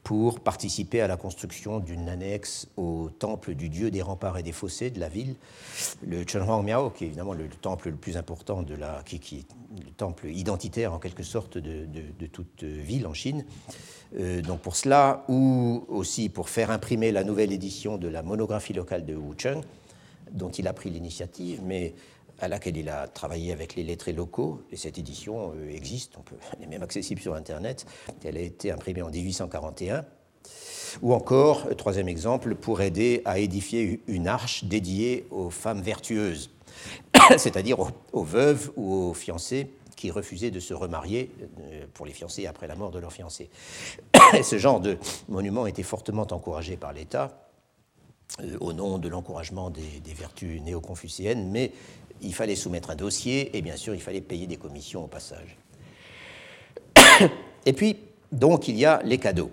[0.09, 4.51] pour participer à la construction d'une annexe au temple du dieu des remparts et des
[4.51, 5.35] fossés de la ville,
[6.03, 9.45] le Chenhuang Miao, qui est évidemment le temple le plus important de la, qui, est
[9.85, 13.45] le temple identitaire en quelque sorte de, de, toute ville en Chine.
[14.17, 18.73] Euh, donc pour cela, ou aussi pour faire imprimer la nouvelle édition de la monographie
[18.73, 19.61] locale de Wucheng,
[20.31, 21.93] dont il a pris l'initiative, mais
[22.41, 24.61] à laquelle il a travaillé avec les lettrés locaux.
[24.71, 26.15] Et cette édition euh, existe,
[26.57, 27.85] elle est même accessible sur Internet.
[28.23, 30.05] Elle a été imprimée en 1841.
[31.01, 36.49] Ou encore, euh, troisième exemple, pour aider à édifier une arche dédiée aux femmes vertueuses,
[37.37, 42.47] c'est-à-dire aux, veuves ou aux fiancés qui refusaient de se remarier euh, pour les fiancés
[42.47, 43.49] après la mort de leur fiancé.
[44.43, 44.97] ce genre de
[45.27, 47.45] monument était fortement encouragé par l'État
[48.59, 51.71] au nom de l'encouragement des, des, vertus néo-confucéennes, mais
[52.21, 55.57] il fallait soumettre un dossier et bien sûr il fallait payer des commissions au passage.
[57.65, 57.97] Et puis,
[58.31, 59.51] donc, il y a les cadeaux.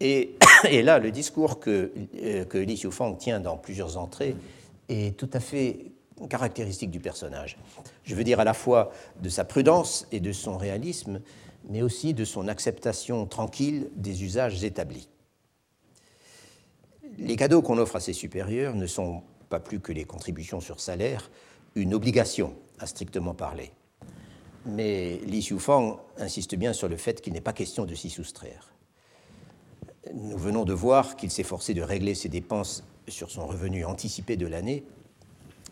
[0.00, 0.36] Et,
[0.82, 1.92] là, le discours que,
[2.22, 4.36] euh, que Li Xiufang tient dans plusieurs entrées
[4.88, 5.86] est tout à fait
[6.28, 7.56] caractéristique du personnage.
[8.04, 8.92] Je veux dire à la fois
[9.22, 11.20] de sa prudence et de son réalisme,
[11.68, 15.08] mais aussi de son acceptation tranquille des usages établis.
[17.18, 20.80] Les cadeaux qu'on offre à ses supérieurs ne sont pas plus que les contributions sur
[20.80, 21.30] salaire
[21.74, 23.72] une obligation à strictement parler.
[24.66, 28.72] Mais Li Xiufang insiste bien sur le fait qu'il n'est pas question de s'y soustraire.
[30.14, 34.36] Nous venons de voir qu'il s'est forcé de régler ses dépenses sur son revenu anticipé
[34.36, 34.84] de l'année.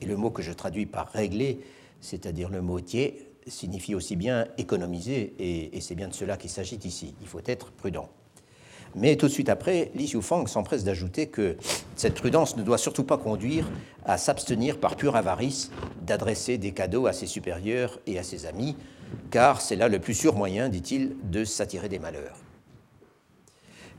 [0.01, 1.61] Et le mot que je traduis par régler,
[2.01, 3.13] c'est-à-dire le mot tiers,
[3.47, 7.15] signifie aussi bien économiser, et, et c'est bien de cela qu'il s'agit ici.
[7.21, 8.09] Il faut être prudent.
[8.97, 11.57] Mais tout de suite après, Li Xiufang s'empresse d'ajouter que
[11.97, 13.69] cette prudence ne doit surtout pas conduire
[14.07, 18.75] à s'abstenir par pure avarice d'adresser des cadeaux à ses supérieurs et à ses amis,
[19.31, 22.39] car c'est là le plus sûr moyen, dit-il, de s'attirer des malheurs.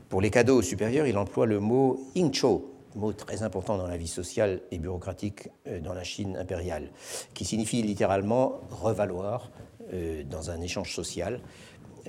[0.08, 3.96] Pour les cadeaux aux supérieurs, il emploie le mot ingcho, mot très important dans la
[3.96, 6.90] vie sociale et bureaucratique euh, dans la Chine impériale,
[7.34, 9.50] qui signifie littéralement revaloir
[9.92, 11.40] euh, dans un échange social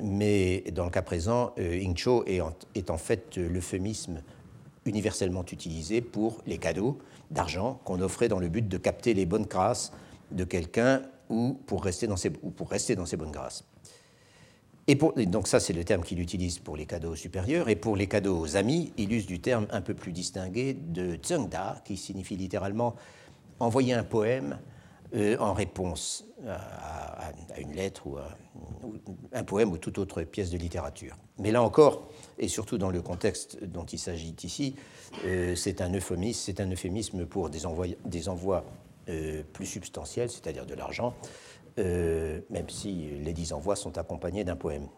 [0.03, 4.21] mais dans le cas présent, euh, Ingcho est en, est en fait l'euphémisme
[4.85, 6.97] universellement utilisé pour les cadeaux
[7.31, 9.91] d'argent qu'on offrait dans le but de capter les bonnes grâces
[10.31, 13.63] de quelqu'un ou pour rester dans ses, ou pour rester dans ses bonnes grâces.
[14.88, 17.69] Et, donc ça, c'est le terme qu'il utilise pour les cadeaux supérieurs.
[17.69, 21.19] Et pour les cadeaux aux amis, il use du terme un peu plus distingué de
[21.23, 22.95] zhengda, qui signifie littéralement
[23.59, 24.57] envoyer un poème
[25.15, 28.17] euh, en réponse à, une lettre ou,
[29.34, 31.17] un poème ou toute autre pièce de littérature.
[31.39, 34.76] Mais là encore, et surtout dans le contexte dont il s'agit ici,
[35.26, 38.63] euh, c'est un euphémisme, pour des envois, des envois
[39.10, 41.13] euh, plus substantiels, c'est-à-dire de l'argent,
[41.78, 44.89] même si les dix envois sont accompagnés d'un poème.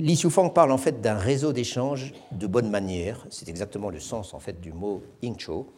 [0.00, 4.34] Li Xiufang parle en fait d'un réseau d'échanges de bonne manière, c'est exactement le sens
[4.34, 5.72] en fait du mot Ingcho,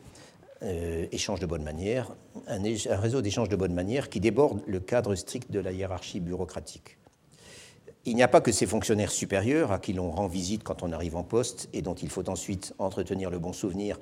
[0.62, 2.14] euh, échange de bonne manière,
[2.46, 2.60] un,
[2.96, 6.96] réseau d'échange de bonne manière qui déborde le cadre strict de la hiérarchie bureaucratique.
[8.06, 10.92] Il n'y a pas que ces fonctionnaires supérieurs à qui l'on rend visite quand on
[10.92, 13.98] arrive en poste et dont il faut ensuite entretenir le bon souvenir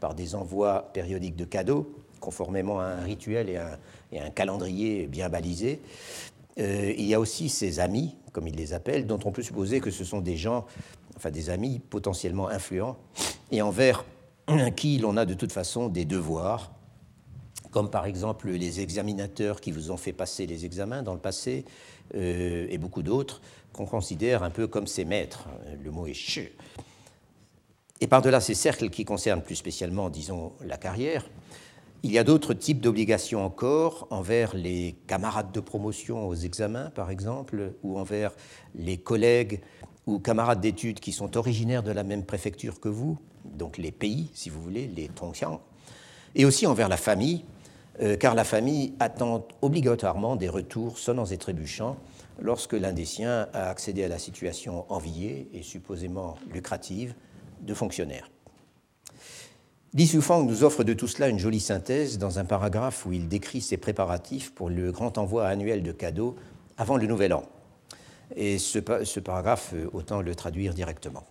[0.00, 3.78] par des envois périodiques de cadeaux, conformément à un rituel et un,
[4.12, 5.80] et un calendrier bien balisé.
[6.58, 9.80] Euh, il y a aussi ces amis, comme ils les appellent, dont on peut supposer
[9.80, 10.66] que ce sont des gens,
[11.16, 12.96] enfin des amis potentiellement influents,
[13.50, 14.04] et envers
[14.76, 16.72] qui l'on a de toute façon des devoirs,
[17.70, 21.64] comme par exemple les examinateurs qui vous ont fait passer les examens dans le passé,
[22.14, 23.40] euh, et beaucoup d'autres,
[23.72, 25.48] qu'on considère un peu comme ses maîtres.
[25.82, 26.50] Le mot est che.
[28.00, 31.28] Et par-delà ces cercles qui concernent plus spécialement, disons, la carrière,
[32.04, 37.10] il y a d'autres types d'obligations encore envers les camarades de promotion aux examens, par
[37.10, 38.32] exemple, ou envers
[38.76, 39.60] les collègues
[40.08, 44.30] ou camarades d'études qui sont originaires de la même préfecture que vous, donc les pays,
[44.34, 45.60] si vous voulez, les Tongxiang,
[46.34, 47.44] et aussi envers la famille,
[48.00, 51.96] euh, car la famille attend obligatoirement des retours sonnants et trébuchants
[52.40, 57.14] lorsque l'un des siens a accédé à la situation enviée et supposément lucrative
[57.60, 58.30] de fonctionnaire.
[59.94, 63.28] Li Sufang nous offre de tout cela une jolie synthèse dans un paragraphe où il
[63.28, 66.36] décrit ses préparatifs pour le grand envoi annuel de cadeaux
[66.76, 67.42] avant le Nouvel An.
[68.36, 71.24] Et ce, ce paragraphe, euh, autant le traduire directement.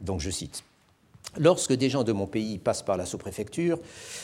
[0.00, 0.64] Donc je cite.
[1.38, 3.78] Lorsque des gens de mon pays passent par la sous-préfecture,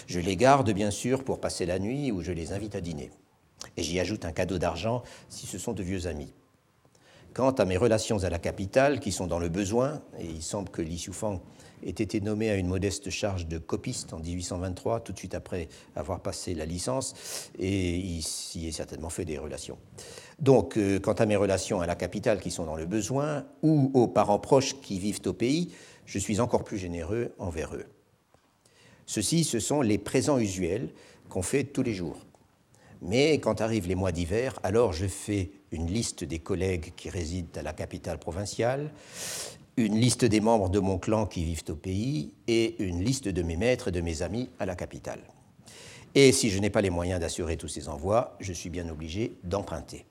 [0.07, 3.11] je les garde bien sûr pour passer la nuit ou je les invite à dîner.
[3.77, 6.33] Et j'y ajoute un cadeau d'argent si ce sont de vieux amis.
[7.33, 10.71] Quant à mes relations à la capitale, qui sont dans le besoin, et il semble
[10.71, 10.99] que Li
[11.85, 15.69] ait été nommé à une modeste charge de copiste en 1823, tout de suite après
[15.97, 17.15] avoir passé la licence,
[17.59, 19.79] et il s'y est certainement fait des relations.
[20.39, 23.91] Donc, euh, quant à mes relations à la capitale qui sont dans le besoin, ou
[23.95, 25.73] aux parents proches qui vivent au pays,
[26.07, 27.87] je suis encore plus généreux envers eux.
[29.07, 30.91] Ceux-ci, ce sont les présents usuels
[31.29, 32.19] qu'on fait tous les jours.
[33.01, 37.59] Mais quand arrivent les mois d'hiver, alors je fais une liste des collègues qui résident
[37.59, 38.91] à la capitale provinciale,
[39.79, 43.43] une liste des membres de mon clan qui vivent au pays et une liste de
[43.43, 45.21] mes maîtres et de mes amis à la capitale.
[46.17, 49.35] Et si je n'ai pas les moyens d'assurer tous ces envois, je suis bien obligé
[49.45, 50.05] d'emprunter.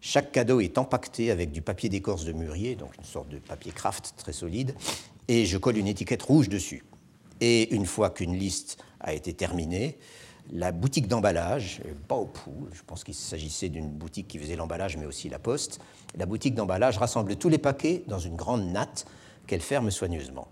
[0.00, 3.72] Chaque cadeau est empaqueté avec du papier d'écorce de mûrier, donc une sorte de papier
[3.72, 4.76] craft très solide,
[5.26, 6.84] et je colle une étiquette rouge dessus.
[7.40, 9.98] Et une fois qu'une liste a été terminée,
[10.52, 15.28] la boutique d'emballage, Baopou, je pense qu'il s'agissait d'une boutique qui faisait l'emballage, mais aussi
[15.28, 15.80] la poste,
[16.16, 19.06] la boutique d'emballage rassemble tous les paquets dans une grande natte
[19.46, 20.48] qu'elle ferme soigneusement.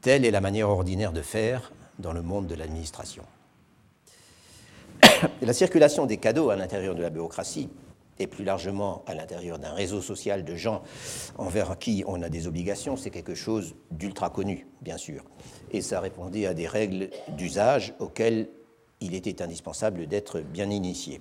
[0.00, 3.22] Telle est la manière ordinaire de faire dans le monde de l'administration.
[5.42, 7.68] la circulation des cadeaux à l'intérieur de la bureaucratie
[8.18, 10.82] et plus largement à l'intérieur d'un réseau social de gens
[11.38, 15.24] envers qui on a des obligations, c'est quelque chose d'ultra connu, bien sûr.
[15.70, 18.48] Et ça répondait à des règles d'usage auxquelles
[19.02, 21.20] il était indispensable d'être bien initié.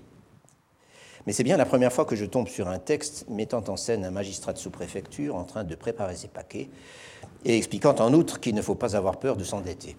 [1.26, 4.06] Mais c'est bien la première fois que je tombe sur un texte mettant en scène
[4.06, 6.70] un magistrat de sous-préfecture en train de préparer ses paquets
[7.46, 9.96] et expliquant en outre qu'il ne faut pas avoir peur de s'endetter.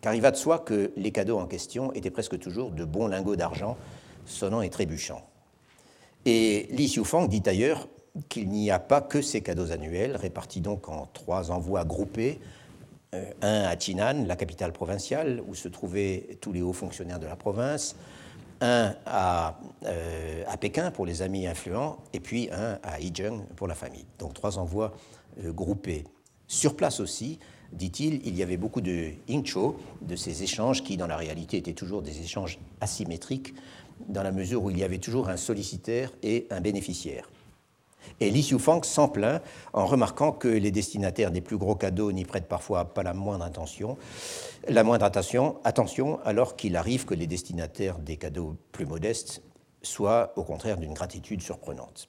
[0.00, 3.06] Car il va de soi que les cadeaux en question étaient presque toujours de bons
[3.06, 3.76] lingots d'argent
[4.26, 5.22] sonnant et trébuchant.
[6.26, 7.88] Et Li Xiufang dit ailleurs
[8.28, 12.40] qu'il n'y a pas que ces cadeaux annuels, répartis donc en trois envois groupés,
[13.42, 17.36] un à Chinan, la capitale provinciale, où se trouvaient tous les hauts fonctionnaires de la
[17.36, 17.96] province,
[18.60, 23.74] un à, euh, Pékin pour les amis influents, et puis un à Yizheng pour la
[23.74, 24.06] famille.
[24.18, 24.94] Donc trois envois
[25.44, 26.04] euh, groupés.
[26.46, 27.38] Sur place aussi,
[27.72, 31.72] dit-il, il y avait beaucoup de Yingcho, de ces échanges qui, dans la réalité, étaient
[31.72, 33.54] toujours des échanges asymétriques
[34.08, 37.28] dans la mesure où il y avait toujours un sollicitaire et un bénéficiaire.
[38.20, 42.24] Et Li Xiufang s'en plaint en remarquant que les destinataires des plus gros cadeaux n'y
[42.24, 43.96] prêtent parfois pas la moindre attention,
[44.68, 49.42] attention, attention alors qu'il arrive que les destinataires des cadeaux plus modestes
[49.82, 52.08] soient au contraire d'une gratitude surprenante.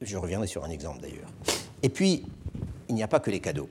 [0.00, 1.28] Je reviendrai sur un exemple d'ailleurs.
[1.82, 2.24] Et puis,
[2.88, 3.68] il n'y a pas que les cadeaux.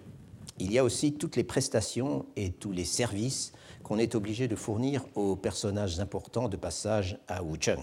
[0.60, 4.56] Il y a aussi toutes les prestations et tous les services qu'on est obligé de
[4.56, 7.80] fournir aux personnages importants de passage à Wucheng.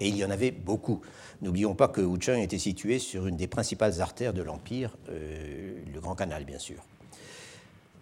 [0.00, 1.00] Et il y en avait beaucoup.
[1.40, 6.00] N'oublions pas que Wucheng était situé sur une des principales artères de l'Empire, euh, le
[6.00, 6.84] Grand Canal, bien sûr.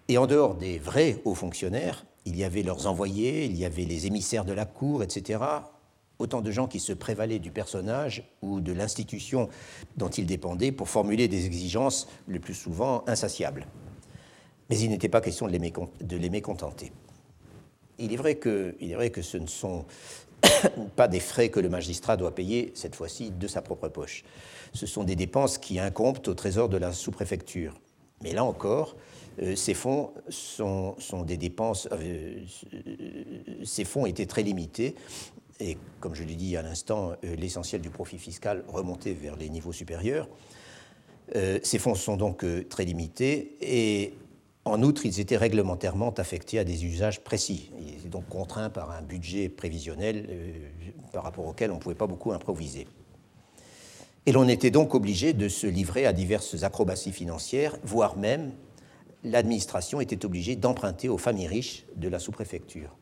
[0.09, 3.85] Et en dehors des vrais hauts fonctionnaires, il y avait leurs envoyés, il y avait
[3.85, 5.41] les émissaires de la cour, etc.
[6.19, 9.49] Autant de gens qui se prévalaient du personnage ou de l'institution
[9.97, 13.67] dont ils dépendaient pour formuler des exigences le plus souvent insatiables.
[14.71, 16.93] Mais il n'était pas question de les mécontenter
[17.99, 19.85] il est vrai que ce ne sont
[20.97, 24.25] pas des frais que le magistrat doit payer, cette fois-ci, de sa propre poche.
[24.73, 27.75] Ce sont des dépenses qui incombent au trésor de la sous-préfecture.
[28.23, 28.97] Mais là encore,
[29.43, 31.89] euh, ces fonds sont, des dépenses.
[31.93, 32.43] Euh,
[33.65, 34.95] ces fonds étaient très limités.
[35.61, 39.49] Et comme je l'ai dit à l'instant, euh, l'essentiel du profit fiscal remontait vers les
[39.49, 40.29] niveaux supérieurs.
[41.63, 44.13] ces fonds sont donc très limités et
[44.65, 47.71] en outre, ils étaient réglementairement affectés à des usages précis.
[47.79, 50.53] Ils étaient donc contraints par un budget prévisionnel euh,
[51.13, 52.87] par rapport auquel on ne pouvait pas beaucoup improviser.
[54.27, 58.53] Et l'on était donc obligé de se livrer à diverses acrobaties financières, voire même
[59.23, 62.97] l'administration était obligée d'emprunter aux familles riches de la sous-préfecture.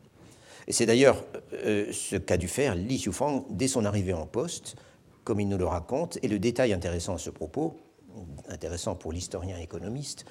[0.68, 4.76] C'est d'ailleurs euh, ce qu'a dû faire Li Xiufang dès son arrivée en poste,
[5.24, 7.76] comme il nous le raconte, et le détail intéressant à ce propos,
[8.48, 10.24] intéressant pour l'historien économiste,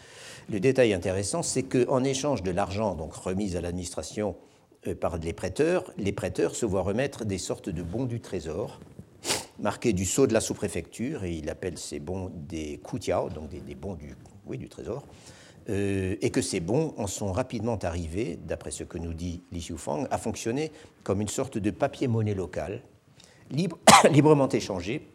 [0.49, 4.35] le détail intéressant, c'est qu'en échange de l'argent donc remis à l'administration
[4.87, 8.79] euh, par les prêteurs, les prêteurs se voient remettre des sortes de bons du trésor,
[9.59, 13.75] marqués du sceau de la sous-préfecture, et il appelle ces bons des koutiao, donc des,
[13.75, 14.15] bons du,
[14.47, 15.05] oui, du trésor,
[15.69, 19.59] euh, et que ces bons en sont rapidement arrivés, d'après ce que nous dit Li
[19.59, 20.71] Xiufang, à fonctionner
[21.03, 22.81] comme une sorte de papier-monnaie local,
[23.51, 23.77] libre,
[24.11, 25.07] librement échangé,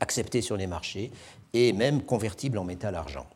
[0.00, 1.10] accepté sur les marchés
[1.54, 3.26] et même convertible en métal argent.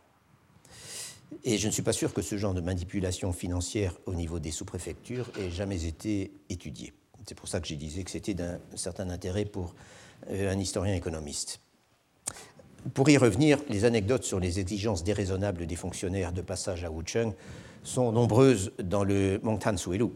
[1.45, 4.51] Et je ne suis pas sûr que ce genre de manipulation financière au niveau des
[4.51, 6.93] sous-préfectures ait jamais été étudié.
[7.27, 9.75] C'est pour ça que j'ai disais que c'était d'un certain intérêt pour
[10.31, 11.61] euh, un historien économiste.
[12.95, 17.33] Pour y revenir, les anecdotes sur les exigences déraisonnables des fonctionnaires de passage à Wucheng
[17.83, 20.07] sont nombreuses dans le Mongtan Suelu.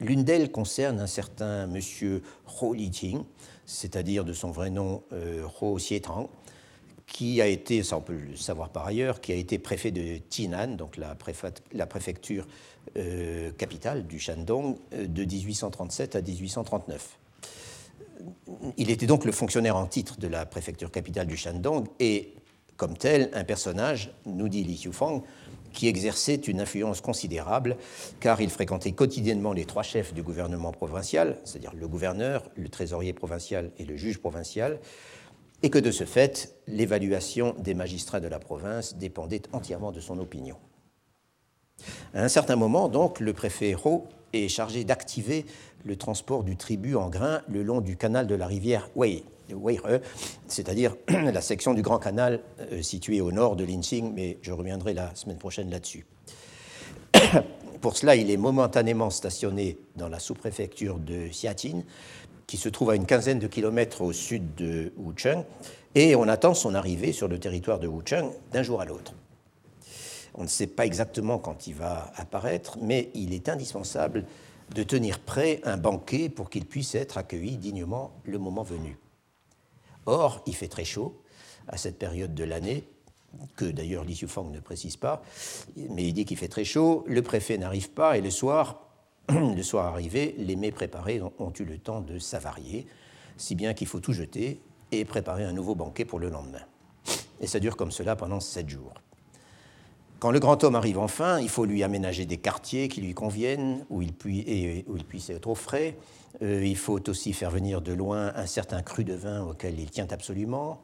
[0.00, 2.22] L'une d'elles concerne un certain monsieur
[2.60, 3.22] Ho Liting,
[3.64, 6.28] c'est-à-dire de son vrai nom euh, Ho Xietang,
[7.06, 10.18] qui a été, ça on peut le savoir par ailleurs, qui a été préfet de
[10.28, 12.46] Tinan, donc la, préfecture
[12.96, 17.18] euh, capitale du Shandong, euh, de 1837 à 1839.
[18.76, 22.34] Il était donc le fonctionnaire en titre de la préfecture capitale du Shandong et,
[22.76, 25.22] comme tel, un personnage, nous dit Li Xiufang,
[25.72, 27.76] qui exerçait une influence considérable,
[28.18, 33.12] car il fréquentait quotidiennement les trois chefs du gouvernement provincial, c'est-à-dire le gouverneur, le trésorier
[33.12, 34.78] provincial et le juge provincial,
[35.62, 40.18] et que de ce fait, l'évaluation des magistrats de la province dépendait entièrement de son
[40.18, 40.56] opinion.
[42.14, 45.46] À un certain moment, donc, le préfet Ho est chargé d'activer
[45.84, 49.24] le transport du tribut en grains le long du canal de la rivière Wei,
[50.48, 52.40] c'est-à-dire la section du Grand Canal
[52.72, 56.06] euh, située au nord de Linxing, mais je reviendrai la semaine prochaine là-dessus.
[57.80, 61.82] Pour cela, il est momentanément stationné dans la sous-préfecture de Xiatin,
[62.46, 65.44] qui se trouve à une quinzaine de kilomètres au sud de Wucheng,
[65.94, 69.14] et on attend son arrivée sur le territoire de Wucheng d'un jour à l'autre.
[70.34, 74.24] On ne sait pas exactement quand il va apparaître, mais il est indispensable
[74.74, 78.98] de tenir prêt un banquet pour qu'il puisse être accueilli dignement le moment venu.
[80.04, 81.20] Or, il fait très chaud
[81.68, 82.84] à cette période de l'année,
[83.56, 85.22] que d'ailleurs Li Xiufang ne précise pas,
[85.76, 88.85] mais il dit qu'il fait très chaud, le préfet n'arrive pas, et le soir,
[89.28, 92.86] le soir arrivé, les mets préparés ont eu le temps de s'avarier,
[93.36, 94.60] si bien qu'il faut tout jeter
[94.92, 96.62] et préparer un nouveau banquet pour le lendemain.
[97.40, 98.94] Et ça dure comme cela pendant sept jours.
[100.18, 103.84] Quand le grand homme arrive enfin, il faut lui aménager des quartiers qui lui conviennent,
[103.90, 105.96] où il, puisse, être au frais.
[106.42, 109.90] Euh, il faut aussi faire venir de loin un certain cru de vin auquel il
[109.90, 110.80] tient absolument.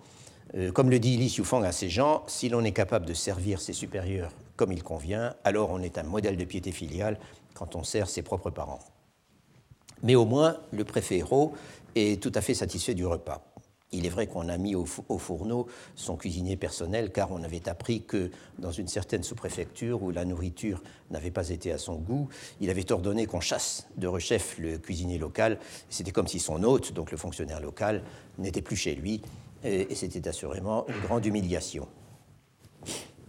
[0.54, 3.60] Euh, comme le dit Li Xiufang à ses gens, si l'on est capable de servir
[3.60, 7.18] ses supérieurs comme il convient, alors on est un modèle de piété filiale
[7.54, 8.80] quand on sert ses propres parents.
[10.02, 11.54] Mais au moins, le préfet héros
[11.94, 13.42] est tout à fait satisfait du repas.
[13.94, 18.02] Il est vrai qu'on a mis au, fourneau son cuisinier personnel, car on avait appris
[18.02, 22.28] que dans une certaine sous-préfecture où la nourriture n'avait pas été à son goût,
[22.62, 25.58] il avait ordonné qu'on chasse de rechef le cuisinier local.
[25.90, 28.02] C'était comme si son hôte, donc le fonctionnaire local,
[28.38, 29.20] n'était plus chez lui,
[29.62, 31.86] et, c'était assurément une grande humiliation.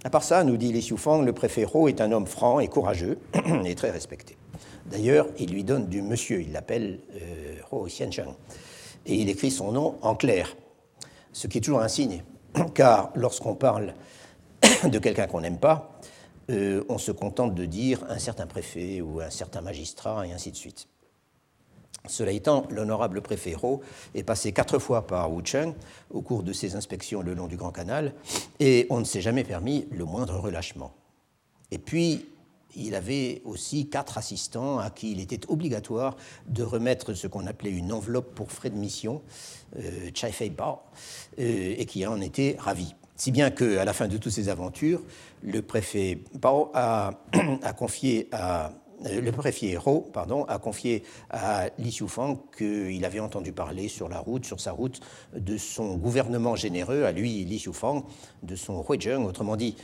[0.05, 2.67] À part ça, nous dit Li Xiufang, le préfet Ho est un homme franc et
[2.67, 3.17] courageux
[3.65, 4.37] et très respecté.
[4.85, 8.33] D'ailleurs, il lui donne du monsieur, il l'appelle euh, Ho Xiancheng
[9.05, 10.57] et il écrit son nom en clair,
[11.31, 12.23] ce qui est toujours un signe,
[12.73, 13.93] car lorsqu'on parle
[14.83, 15.99] de quelqu'un qu'on n'aime pas,
[16.49, 20.51] euh, on se contente de dire un certain préfet ou un certain magistrat et ainsi
[20.51, 20.89] de suite.
[22.07, 23.81] Cela étant, l'honorable préfet Ho
[24.13, 25.73] est passé quatre fois par Wucheng
[26.11, 28.13] au cours de ses inspections le long du Grand Canal
[28.59, 30.93] et on ne s'est jamais permis le moindre relâchement.
[31.71, 32.25] Et puis,
[32.75, 37.71] il avait aussi quatre assistants à qui il était obligatoire de remettre ce qu'on appelait
[37.71, 39.21] une enveloppe pour frais de mission,
[39.77, 40.79] euh, Chai Fei Bao,
[41.39, 42.95] euh, et qui en était ravi.
[43.15, 45.01] Si bien qu'à la fin de toutes ces aventures,
[45.43, 47.13] le préfet Bao a,
[47.77, 48.71] confié à
[49.03, 54.19] le préfet Ho pardon, a confié à Li Xiufang qu'il avait entendu parler sur la
[54.19, 55.01] route, sur sa route,
[55.35, 58.05] de son gouvernement généreux, à lui, Li Xiufang,
[58.43, 59.75] de son Huizheng, autrement dit,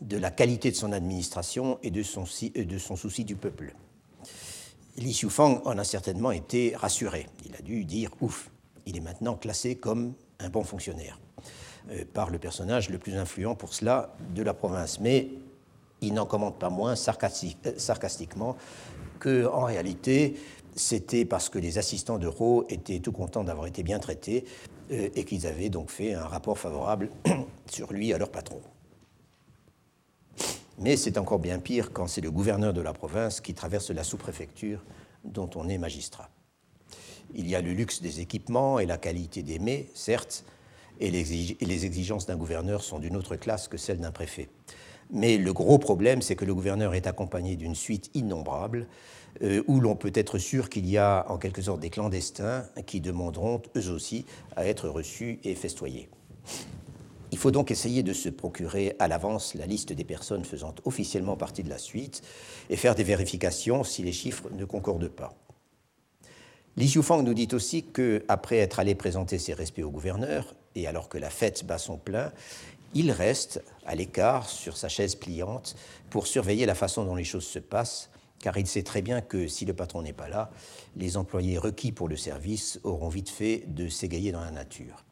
[0.00, 3.74] de la qualité de son administration et de son, son souci du peuple.
[4.96, 7.26] Li Xiufang en a certainement été rassuré.
[7.46, 8.50] Il a dû dire ouf,
[8.86, 11.18] il est maintenant classé comme un bon fonctionnaire
[11.90, 15.00] euh, par le personnage le plus influent pour cela de la province.
[15.00, 15.28] Mais
[16.00, 18.56] il n'en commente pas moins euh, sarcastiquement
[19.18, 20.36] qu'en réalité,
[20.74, 24.44] c'était parce que les assistants de Ro étaient tout contents d'avoir été bien traités
[24.92, 27.08] euh, et qu'ils avaient donc fait un rapport favorable
[27.70, 28.60] sur lui à leur patron.
[30.78, 34.04] Mais c'est encore bien pire quand c'est le gouverneur de la province qui traverse la
[34.04, 34.84] sous-préfecture
[35.24, 36.28] dont on est magistrat.
[37.34, 40.44] Il y a le luxe des équipements et la qualité des mets, certes,
[41.00, 44.48] et les exigences d'un gouverneur sont d'une autre classe que celles d'un préfet.
[45.10, 48.86] Mais le gros problème, c'est que le gouverneur est accompagné d'une suite innombrable,
[49.42, 53.00] euh, où l'on peut être sûr qu'il y a en quelque sorte des clandestins qui
[53.00, 54.24] demanderont eux aussi
[54.56, 56.08] à être reçus et festoyés.
[57.32, 61.36] Il faut donc essayer de se procurer à l'avance la liste des personnes faisant officiellement
[61.36, 62.22] partie de la suite
[62.70, 65.34] et faire des vérifications si les chiffres ne concordent pas.
[66.76, 71.08] Li Xiufang nous dit aussi qu'après être allé présenter ses respects au gouverneur, et alors
[71.08, 72.32] que la fête bat son plein,
[72.94, 75.76] il reste à l'écart sur sa chaise pliante
[76.10, 78.10] pour surveiller la façon dont les choses se passent,
[78.40, 80.50] car il sait très bien que si le patron n'est pas là,
[80.96, 85.04] les employés requis pour le service auront vite fait de s'égayer dans la nature.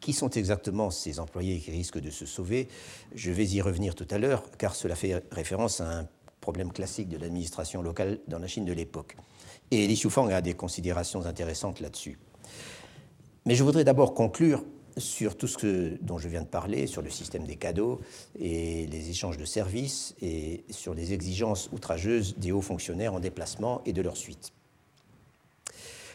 [0.00, 2.68] Qui sont exactement ces employés qui risquent de se sauver?
[3.14, 6.08] Je vais y revenir tout à l'heure, car cela fait référence à un
[6.40, 9.16] problème classique de l'administration locale dans la Chine de l'époque.
[9.70, 12.18] Et Li Xiufang a des considérations intéressantes là-dessus.
[13.46, 14.64] Mais je voudrais d'abord conclure
[14.96, 18.00] sur tout ce dont je viens de parler, sur le système des cadeaux
[18.38, 23.82] et les échanges de services, et sur les exigences outrageuses des hauts fonctionnaires en déplacement
[23.84, 24.52] et de leur suite.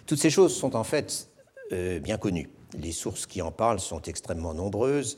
[0.06, 1.30] Toutes ces choses sont en fait
[1.72, 2.50] euh, bien connues.
[2.78, 5.18] Les sources qui en parlent sont extrêmement nombreuses,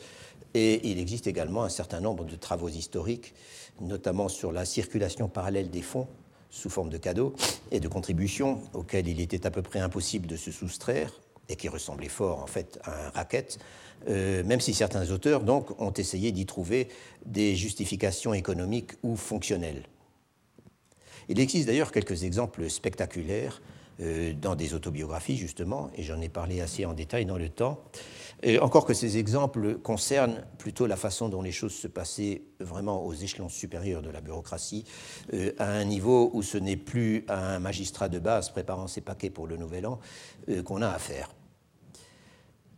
[0.53, 3.34] et il existe également un certain nombre de travaux historiques,
[3.82, 6.07] notamment sur la circulation parallèle des fonds
[6.49, 7.34] sous forme de cadeaux
[7.72, 11.11] et de contributions auxquels il était à peu près impossible de se soustraire
[11.49, 13.59] et qui ressemblait fort en fait à un racket,
[14.09, 16.87] euh, même si certains auteurs donc ont essayé d'y trouver
[17.25, 19.83] des justifications économiques ou fonctionnelles.
[21.29, 23.61] Il existe d'ailleurs quelques exemples spectaculaires
[24.01, 27.79] euh, dans des autobiographies justement, et j'en ai parlé assez en détail dans le temps,
[28.61, 33.13] encore que ces exemples concernent plutôt la façon dont les choses se passaient vraiment aux
[33.13, 34.85] échelons supérieurs de la bureaucratie,
[35.33, 39.01] euh, à un niveau où ce n'est plus à un magistrat de base préparant ses
[39.01, 39.99] paquets pour le nouvel an
[40.49, 41.29] euh, qu'on a affaire.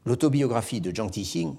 [0.05, 1.55] L'autobiographie de Zhang Tixing,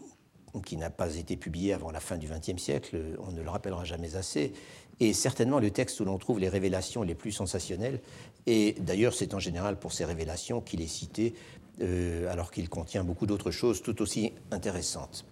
[0.64, 3.84] qui n'a pas été publiée avant la fin du XXe siècle, on ne le rappellera
[3.84, 4.52] jamais assez,
[5.00, 8.00] est certainement le texte où l'on trouve les révélations les plus sensationnelles.
[8.46, 11.34] Et d'ailleurs, c'est en général pour ces révélations qu'il est cité
[11.80, 15.24] euh, alors qu'il contient beaucoup d'autres choses tout aussi intéressantes.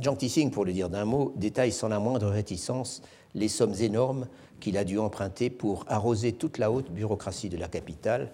[0.00, 3.02] Jiang Tixing, pour le dire d'un mot, détaille sans la moindre réticence
[3.34, 4.26] les sommes énormes
[4.60, 8.32] qu'il a dû emprunter pour arroser toute la haute bureaucratie de la capitale,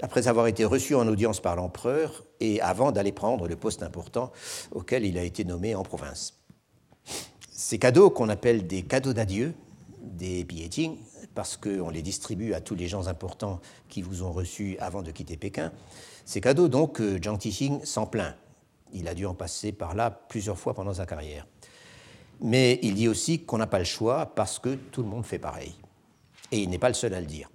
[0.00, 4.32] après avoir été reçu en audience par l'empereur et avant d'aller prendre le poste important
[4.72, 6.38] auquel il a été nommé en province.
[7.50, 9.52] Ces cadeaux qu'on appelle des cadeaux d'adieu,
[10.00, 10.96] des billeting,
[11.34, 15.10] parce qu'on les distribue à tous les gens importants qui vous ont reçus avant de
[15.10, 15.72] quitter Pékin.
[16.24, 18.34] Ces cadeaux, donc, Jiang Tixing s'en plaint.
[18.92, 21.46] Il a dû en passer par là plusieurs fois pendant sa carrière.
[22.40, 25.38] Mais il dit aussi qu'on n'a pas le choix parce que tout le monde fait
[25.38, 25.74] pareil.
[26.52, 27.50] Et il n'est pas le seul à le dire.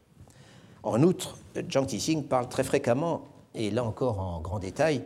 [0.84, 1.38] En outre,
[1.70, 5.04] Jiang Tixing parle très fréquemment, et là encore en grand détail,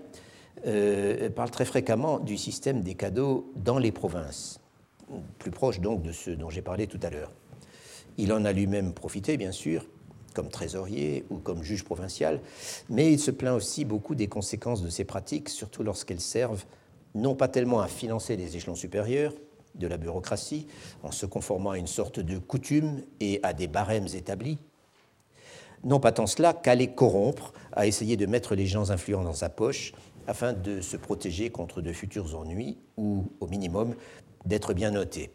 [0.65, 4.59] euh, parle très fréquemment du système des cadeaux dans les provinces,
[5.37, 7.31] plus proche donc de ce dont j'ai parlé tout à l'heure.
[8.17, 9.85] Il en a lui-même profité, bien sûr,
[10.33, 12.41] comme trésorier ou comme juge provincial,
[12.89, 16.65] mais il se plaint aussi beaucoup des conséquences de ces pratiques, surtout lorsqu'elles servent
[17.15, 19.33] non pas tellement à financer les échelons supérieurs
[19.75, 20.67] de la bureaucratie,
[21.03, 24.57] en se conformant à une sorte de coutume et à des barèmes établis,
[25.83, 29.33] non pas tant cela qu'à les corrompre, à essayer de mettre les gens influents dans
[29.33, 29.93] sa poche,
[30.27, 33.95] afin de se protéger contre de futurs ennuis ou, au minimum,
[34.45, 35.31] d'être bien noté.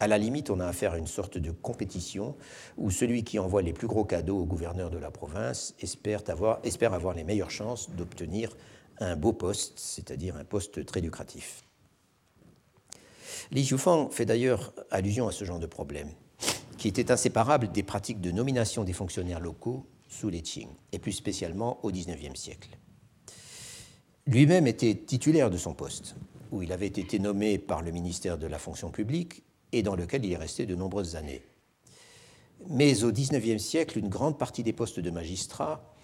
[0.00, 2.36] À la limite, on a affaire à une sorte de compétition
[2.76, 7.14] où celui qui envoie les plus gros cadeaux au gouverneur de la province espère avoir,
[7.14, 8.56] les meilleures chances d'obtenir
[9.00, 11.64] un beau poste, c'est-à-dire un poste très lucratif.
[13.50, 16.10] Li Xiufang fait d'ailleurs allusion à ce genre de problème,
[16.76, 21.12] qui était inséparable des pratiques de nomination des fonctionnaires locaux sous les Qing, et plus
[21.12, 22.70] spécialement au XIXe siècle.
[24.26, 26.14] Lui-même était titulaire de son poste,
[26.52, 29.42] où il avait été nommé par le ministère de la fonction publique
[29.72, 31.42] et dans lequel il est resté de nombreuses années.
[32.68, 35.94] Mais au XIXe siècle, une grande partie des postes de magistrats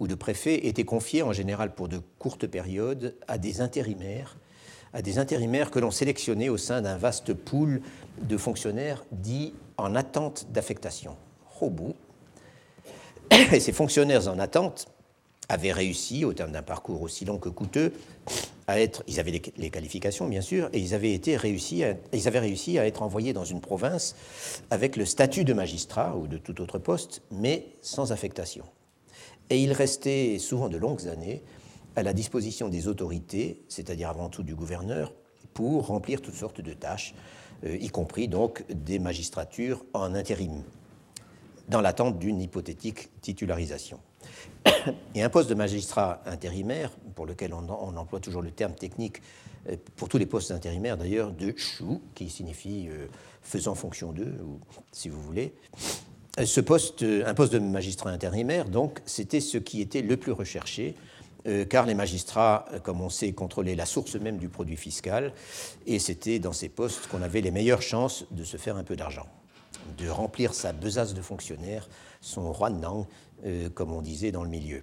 [0.00, 4.38] ou de préfets étaient confiés en général pour de courtes périodes à des intérimaires,
[4.92, 7.80] à des intérimaires que l'on sélectionnait au sein d'un vaste pool
[8.22, 11.16] de fonctionnaires dits en attente d'affectation.
[13.30, 14.88] Et ces fonctionnaires en attente
[15.48, 17.92] avaient réussi, au terme d'un parcours aussi long que coûteux,
[19.06, 22.86] ils avaient les, qualifications bien sûr, et ils avaient, été réussi ils avaient réussi à
[22.86, 24.14] être envoyés dans une province
[24.70, 28.64] avec le statut de magistrat ou de tout autre poste, mais sans affectation.
[29.48, 31.42] Et ils restaient souvent de longues années
[31.96, 35.12] à la disposition des autorités, c'est-à-dire avant tout du gouverneur,
[35.54, 37.14] pour remplir toutes sortes de tâches,
[37.64, 40.62] euh, y compris donc des magistratures en intérim,
[41.68, 44.00] dans l'attente d'une hypothétique titularisation.
[45.14, 49.20] Et un poste de magistrat intérimaire, pour lequel on, emploie toujours le terme technique,
[49.68, 53.06] euh, pour tous les postes intérimaires d'ailleurs, de chou, qui signifie euh,
[53.42, 54.34] faisant fonction d'eux,
[54.92, 55.54] si vous voulez.
[56.38, 60.32] Euh, ce poste, un poste de magistrat intérimaire, donc, c'était ce qui était le plus
[60.32, 60.94] recherché,
[61.70, 65.32] car les magistrats, comme on sait, contrôlaient la source même du produit fiscal,
[65.86, 68.94] et c'était dans ces postes qu'on avait les meilleures chances de se faire un peu
[68.94, 69.26] d'argent,
[69.96, 71.88] de remplir sa besace de fonctionnaire,
[72.20, 73.06] son Nang,
[73.74, 74.80] comme on disait dans le milieu.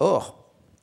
[0.00, 0.38] Or,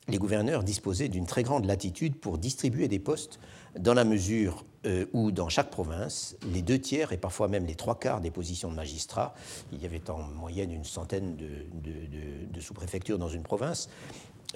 [0.08, 3.40] les gouverneurs disposaient d'une très grande latitude pour distribuer des postes
[3.78, 7.74] dans la mesure euh, où, dans chaque province, les deux tiers et parfois même les
[7.74, 9.34] trois quarts des positions de magistrats,
[9.72, 13.88] il y avait en moyenne une centaine de, sous-préfectures dans une province,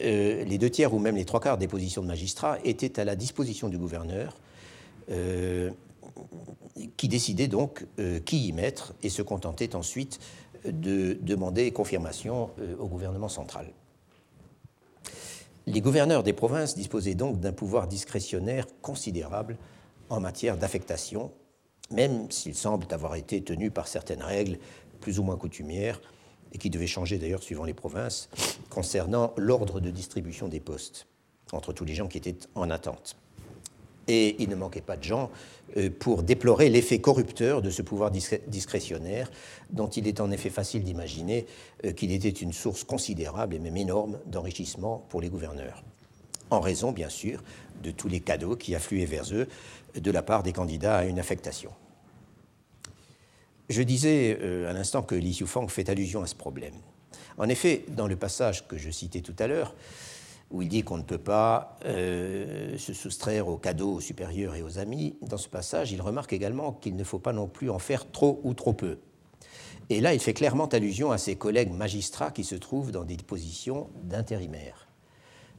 [0.00, 3.04] euh, les deux tiers ou même les trois quarts des positions de magistrats étaient à
[3.04, 4.36] la disposition du gouverneur
[6.96, 7.84] qui décidait donc
[8.24, 10.20] qui y mettre et se contentait ensuite
[10.64, 13.66] de demander confirmation au gouvernement central.
[15.66, 19.56] Les gouverneurs des provinces disposaient donc d'un pouvoir discrétionnaire considérable
[20.08, 21.30] en matière d'affectation,
[21.90, 24.58] même s'ils semblent avoir été tenus par certaines règles
[25.00, 26.00] plus ou moins coutumières,
[26.52, 28.28] et qui devaient changer d'ailleurs suivant les provinces,
[28.68, 31.06] concernant l'ordre de distribution des postes
[31.52, 33.16] entre tous les gens qui étaient en attente.
[34.08, 35.30] Et il ne manquait pas de gens
[35.76, 39.30] euh, pour déplorer l'effet corrupteur de ce pouvoir discrétionnaire,
[39.70, 41.46] dont il est en effet facile d'imaginer
[41.84, 45.84] euh, qu'il était une source considérable et même énorme d'enrichissement pour les gouverneurs.
[46.50, 47.42] En raison, bien sûr,
[47.82, 49.46] de tous les cadeaux qui affluaient vers eux
[49.94, 51.70] de la part des candidats à une affectation.
[53.68, 56.74] Je disais euh, à l'instant que Li Xiufang fait allusion à ce problème.
[57.38, 59.74] En effet, dans le passage que je citais tout à l'heure,
[60.50, 64.78] où il dit qu'on ne peut pas euh, se soustraire aux cadeaux supérieurs et aux
[64.78, 68.10] amis, dans ce passage, il remarque également qu'il ne faut pas non plus en faire
[68.10, 68.98] trop ou trop peu.
[69.90, 73.16] Et là, il fait clairement allusion à ses collègues magistrats qui se trouvent dans des
[73.16, 74.88] positions d'intérimaires,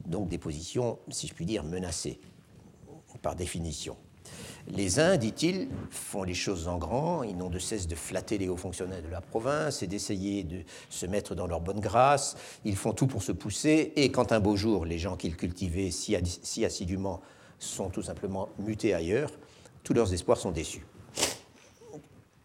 [0.05, 2.19] donc des positions, si je puis dire, menacées,
[3.21, 3.97] par définition.
[4.67, 8.47] Les uns, dit-il, font les choses en grand, ils n'ont de cesse de flatter les
[8.47, 12.75] hauts fonctionnaires de la province et d'essayer de se mettre dans leur bonne grâce, ils
[12.75, 16.15] font tout pour se pousser, et quand un beau jour les gens qu'ils cultivaient si,
[16.43, 17.21] si assidûment
[17.59, 19.31] sont tout simplement mutés ailleurs,
[19.83, 20.85] tous leurs espoirs sont déçus.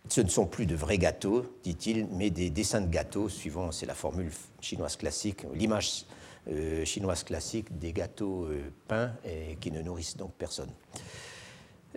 [0.08, 3.86] Ce ne sont plus de vrais gâteaux, dit-il, mais des dessins de gâteaux, suivant, c'est
[3.86, 6.06] la formule chinoise classique, l'image
[6.48, 10.70] euh, chinoise classique des gâteaux euh, peints et qui ne nourrissent donc personne.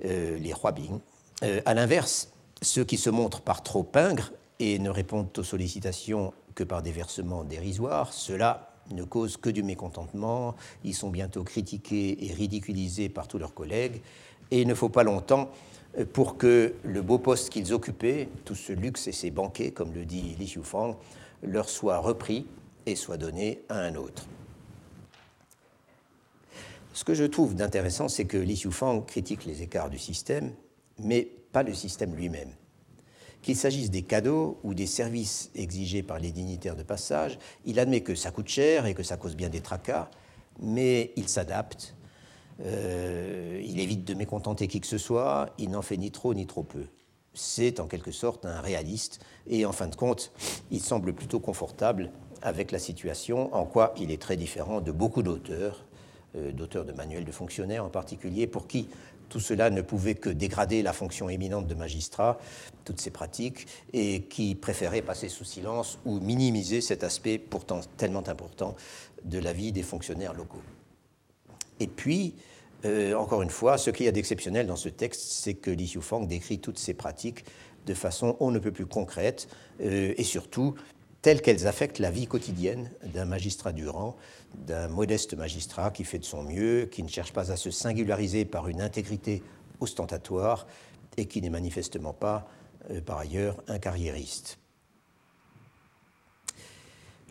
[0.05, 0.99] Euh, les rois Bing.
[1.43, 2.31] Euh, à l'inverse,
[2.61, 6.91] ceux qui se montrent par trop pingres et ne répondent aux sollicitations que par des
[6.91, 13.27] versements dérisoires, ceux-là ne causent que du mécontentement, ils sont bientôt critiqués et ridiculisés par
[13.27, 14.01] tous leurs collègues,
[14.51, 15.49] et il ne faut pas longtemps
[15.97, 19.93] euh, pour que le beau poste qu'ils occupaient, tout ce luxe et ces banquets, comme
[19.93, 20.97] le dit Li Xiufang,
[21.43, 22.45] leur soit repris
[22.85, 24.27] et soit donné à un autre.
[26.99, 28.61] Ce que je trouve d'intéressant, c'est que Li
[29.07, 30.51] critique les écarts du système,
[30.97, 31.21] mais
[31.53, 32.51] pas le système lui-même.
[33.41, 38.01] Qu'il s'agisse des cadeaux ou des services exigés par les dignitaires de passage, il admet
[38.01, 40.09] que ça coûte cher et que ça cause bien des tracas,
[40.59, 41.95] mais il s'adapte,
[42.65, 46.47] euh, il évite de mécontenter qui que ce soit, il n'en fait ni trop ni
[46.47, 46.83] trop peu.
[47.33, 50.33] C'est en quelque sorte un réaliste et en fin de compte,
[50.69, 55.23] il semble plutôt confortable avec la situation, en quoi il est très différent de beaucoup
[55.23, 55.85] d'auteurs
[56.35, 58.87] d'auteurs de manuels de fonctionnaires en particulier, pour qui
[59.29, 62.39] tout cela ne pouvait que dégrader la fonction éminente de magistrat,
[62.83, 68.27] toutes ces pratiques, et qui préféraient passer sous silence ou minimiser cet aspect pourtant tellement
[68.27, 68.75] important
[69.23, 70.61] de la vie des fonctionnaires locaux.
[71.79, 72.35] Et puis,
[72.85, 75.85] euh, encore une fois, ce qu'il y a d'exceptionnel dans ce texte, c'est que Li
[75.85, 77.45] Xiufang décrit toutes ces pratiques
[77.85, 79.47] de façon on ne peut plus concrète
[79.81, 80.75] euh, et surtout
[81.21, 84.15] telles qu'elles affectent la vie quotidienne d'un magistrat du rang,
[84.55, 88.45] d'un modeste magistrat qui fait de son mieux, qui ne cherche pas à se singulariser
[88.45, 89.43] par une intégrité
[89.79, 90.65] ostentatoire
[91.17, 92.47] et qui n'est manifestement pas,
[92.91, 94.57] euh, par ailleurs, un carriériste.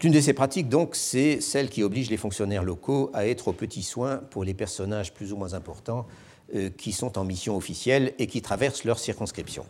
[0.03, 3.53] L'une de ces pratiques, donc, c'est celle qui oblige les fonctionnaires locaux à être aux
[3.53, 6.07] petits soins pour les personnages plus ou moins importants
[6.55, 9.65] euh, qui sont en mission officielle et qui traversent leur circonscription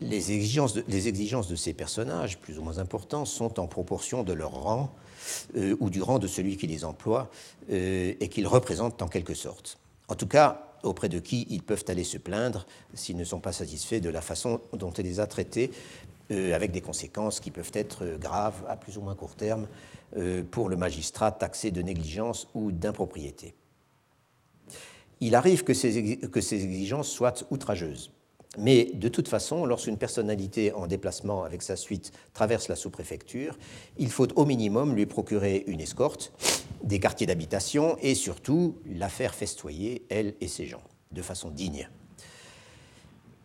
[0.00, 4.94] les exigences, de, ces personnages, plus ou moins importants, sont en proportion de leur rang
[5.56, 7.30] euh, ou du rang de celui qui les emploie
[7.70, 9.78] euh, et qu'ils représentent en quelque sorte.
[10.08, 13.52] En tout cas, auprès de qui ils peuvent aller se plaindre s'ils ne sont pas
[13.52, 15.70] satisfaits de la façon dont il les a traités,
[16.30, 19.66] euh, avec des conséquences qui peuvent être graves à plus ou moins court terme
[20.52, 23.54] pour le magistrat taxé de négligence ou d'impropriété.
[25.20, 28.12] Il arrive que ces exigences soient outrageuses.
[28.58, 33.58] Mais de toute façon, lorsqu'une personnalité en déplacement avec sa suite traverse la sous-préfecture,
[33.98, 36.32] il faut au minimum lui procurer une escorte,
[36.82, 40.82] des quartiers d'habitation et surtout la faire festoyer, elle et ses gens,
[41.12, 41.88] de façon digne.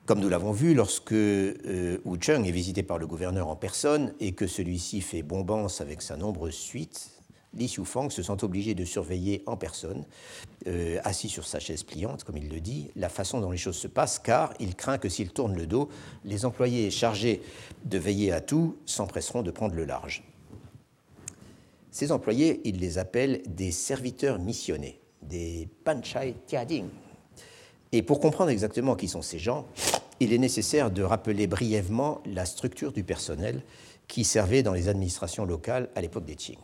[0.05, 4.13] Comme nous l'avons vu, lorsque euh, Wu Cheng est visité par le gouverneur en personne
[4.19, 7.11] et que celui-ci fait bombance avec sa nombreuse suite,
[7.53, 10.05] Li Xiufang se sent obligé de surveiller en personne,
[10.67, 13.75] euh, assis sur sa chaise pliante, comme il le dit, la façon dont les choses
[13.75, 15.89] se passent, car il craint que s'il tourne le dos,
[16.23, 17.41] les employés chargés
[17.83, 20.23] de veiller à tout s'empresseront de prendre le large.
[21.91, 26.87] Ces employés, il les appelle des serviteurs missionnés, des panchai tiading.
[27.91, 29.67] Et pour comprendre exactement qui sont ces gens,
[30.21, 33.61] il est nécessaire de rappeler brièvement la structure du personnel
[34.07, 36.57] qui servait dans les administrations locales à l'époque des Qing.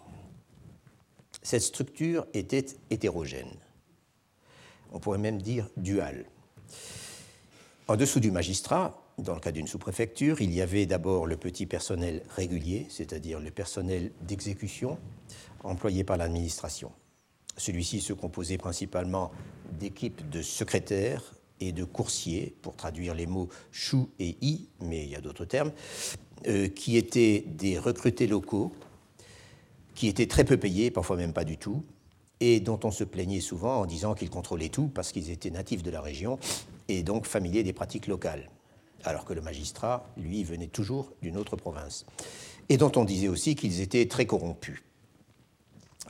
[1.48, 3.54] Cette structure était hétérogène.
[4.92, 6.26] On pourrait même dire duale.
[7.88, 11.66] En dessous du magistrat, dans le cas d'une sous-préfecture, il y avait d'abord le petit
[11.66, 14.98] personnel régulier, c'est-à-dire le personnel d'exécution
[15.64, 16.92] employé par l'administration.
[17.56, 19.32] Celui-ci se composait principalement
[19.80, 25.12] d'équipes de secrétaires et de coursiers, pour traduire les mots chou et i, mais il
[25.12, 25.72] y a d'autres termes,
[26.48, 28.74] euh, qui étaient des recrutés locaux,
[29.98, 31.84] qui étaient très peu payés, parfois même pas du tout,
[32.40, 35.82] et dont on se plaignait souvent en disant qu'ils contrôlaient tout parce qu'ils étaient natifs
[35.82, 36.38] de la région
[36.88, 38.52] et donc familiers des pratiques locales,
[39.04, 42.06] alors que le magistrat, lui, venait toujours d'une autre province,
[42.70, 44.84] et dont on disait aussi qu'ils étaient très corrompus.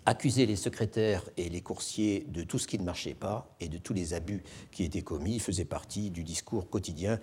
[0.05, 3.77] Accuser les secrétaires et les coursiers de tout ce qui ne marchait pas et de
[3.77, 7.21] tous les abus qui étaient commis faisait partie du discours quotidien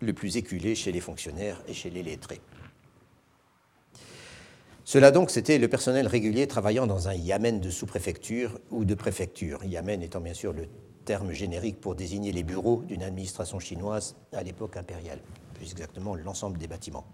[0.00, 2.40] le plus éculé chez les fonctionnaires et chez les lettrés.
[4.90, 9.64] Cela donc, c'était le personnel régulier travaillant dans un yamen de sous-préfecture ou de préfecture,
[9.64, 10.66] yamen étant bien sûr le
[11.04, 15.20] terme générique pour désigner les bureaux d'une administration chinoise à l'époque impériale,
[15.54, 17.04] plus exactement l'ensemble des bâtiments.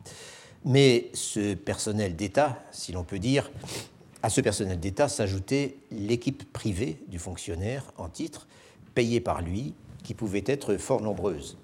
[0.64, 3.50] Mais ce personnel d'État, si l'on peut dire,
[4.22, 8.48] à ce personnel d'État s'ajoutait l'équipe privée du fonctionnaire en titre,
[8.94, 11.58] payée par lui, qui pouvait être fort nombreuse.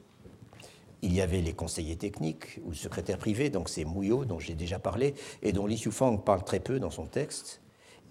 [1.02, 4.78] Il y avait les conseillers techniques ou secrétaires privés, donc ces Mouillot dont j'ai déjà
[4.78, 7.60] parlé et dont Li Xiufang parle très peu dans son texte.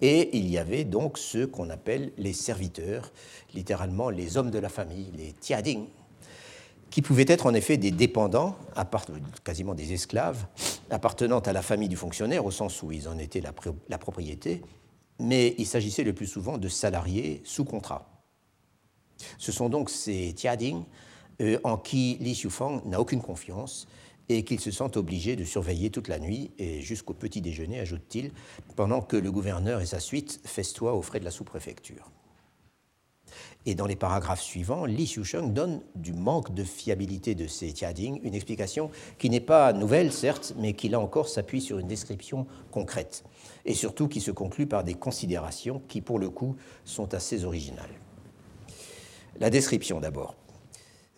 [0.02, 3.12] Et il y avait donc ceux qu'on appelle les serviteurs,
[3.54, 5.86] littéralement les hommes de la famille, les tiading,
[6.90, 8.56] qui pouvaient être en effet des dépendants,
[9.42, 10.44] quasiment des esclaves,
[10.90, 13.54] appartenant à la famille du fonctionnaire, au sens où ils en étaient la,
[13.88, 14.60] la propriété,
[15.18, 18.10] mais il s'agissait le plus souvent de salariés sous contrat.
[19.38, 20.82] Ce sont donc ces tiading
[21.42, 23.86] euh, en qui Li Xiufang n'a aucune confiance
[24.28, 28.30] et qu'il se sent obligé de surveiller toute la nuit et jusqu'au petit déjeuner, ajoute-t-il,
[28.76, 32.10] pendant que le gouverneur et sa suite festoient aux frais de la sous-préfecture.
[33.64, 38.20] Et dans les paragraphes suivants, Li Xiusheng donne du manque de fiabilité de ces Tiading
[38.24, 42.46] une explication qui n'est pas nouvelle, certes, mais qui là encore s'appuie sur une description
[42.70, 43.24] concrète,
[43.64, 47.94] et surtout qui se conclut par des considérations qui, pour le coup, sont assez originales.
[49.38, 50.36] La description d'abord.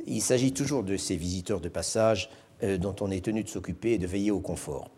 [0.06, 2.30] Il s'agit toujours de ces visiteurs de passage
[2.62, 4.90] euh, dont on est tenu de s'occuper et de veiller au confort.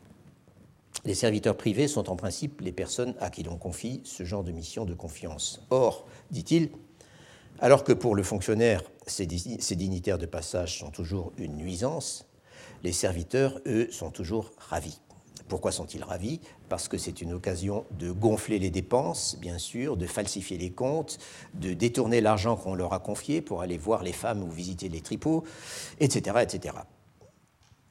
[1.04, 4.50] Les serviteurs privés sont en principe les personnes à qui l'on confie ce genre de
[4.50, 5.60] mission de confiance.
[5.70, 6.70] Or, dit-il,
[7.60, 12.26] alors que pour le fonctionnaire, ces dignitaires de passage sont toujours une nuisance,
[12.82, 15.00] les serviteurs, eux, sont toujours ravis.
[15.48, 16.40] Pourquoi sont-ils ravis?
[16.68, 21.18] Parce que c'est une occasion de gonfler les dépenses, bien sûr, de falsifier les comptes,
[21.54, 25.00] de détourner l'argent qu'on leur a confié pour aller voir les femmes ou visiter les
[25.00, 25.44] tripots,
[26.00, 26.38] etc.
[26.42, 26.74] etc.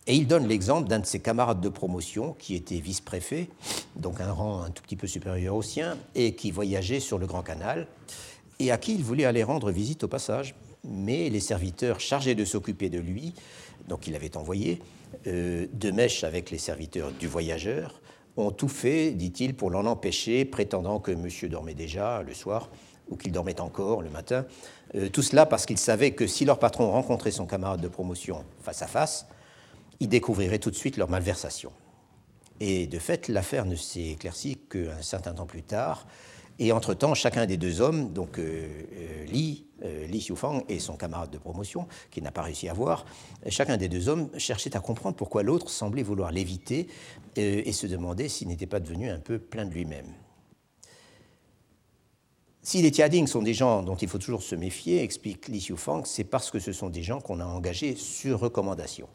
[0.07, 3.49] Et il donne l'exemple d'un de ses camarades de promotion qui était vice-préfet,
[3.95, 7.25] donc un rang un tout petit peu supérieur au sien, et qui voyageait sur le
[7.25, 7.87] Grand Canal,
[8.59, 10.55] et à qui il voulait aller rendre visite au passage.
[10.83, 13.33] Mais les serviteurs chargés de s'occuper de lui,
[13.87, 14.79] donc il avait envoyé,
[15.27, 18.01] euh, de mèche avec les serviteurs du voyageur,
[18.37, 22.69] ont tout fait, dit-il, pour l'en empêcher, prétendant que monsieur dormait déjà le soir
[23.09, 24.45] ou qu'il dormait encore le matin.
[24.95, 28.43] Euh, tout cela parce qu'ils savaient que si leur patron rencontrait son camarade de promotion
[28.61, 29.27] face à face,
[29.99, 31.71] il découvrirait tout de suite leur malversation.
[32.59, 36.07] Et de fait, l'affaire ne s'est éclaircie qu'un certain temps plus tard,
[36.57, 40.95] et entre-temps, chacun des deux hommes, donc euh, euh, Li, euh, Li Xiufang et son
[40.95, 43.05] camarade de promotion, qui n'a pas réussi à voir,
[43.49, 46.87] chacun des deux hommes cherchait à comprendre pourquoi l'autre semblait vouloir l'éviter
[47.35, 50.07] et se demandait s'il n'était pas devenu un peu plein de lui-même.
[52.61, 56.03] Si les Tiading sont des gens dont il faut toujours se méfier, explique Li Xiufang,
[56.05, 59.07] c'est parce que ce sont des gens qu'on a engagés sur recommandation.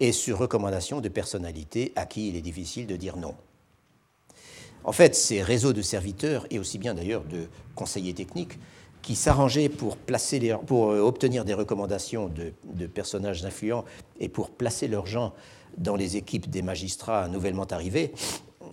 [0.00, 3.34] Et sur recommandation de personnalités à qui il est difficile de dire non.
[4.84, 8.58] En fait, ces réseaux de serviteurs, et aussi bien d'ailleurs de conseillers techniques,
[9.02, 9.96] qui s'arrangeaient pour,
[10.90, 13.84] euh, obtenir des recommandations de, personnages influents
[14.20, 15.34] et pour placer leurs gens
[15.76, 18.12] dans les équipes des magistrats nouvellement arrivés,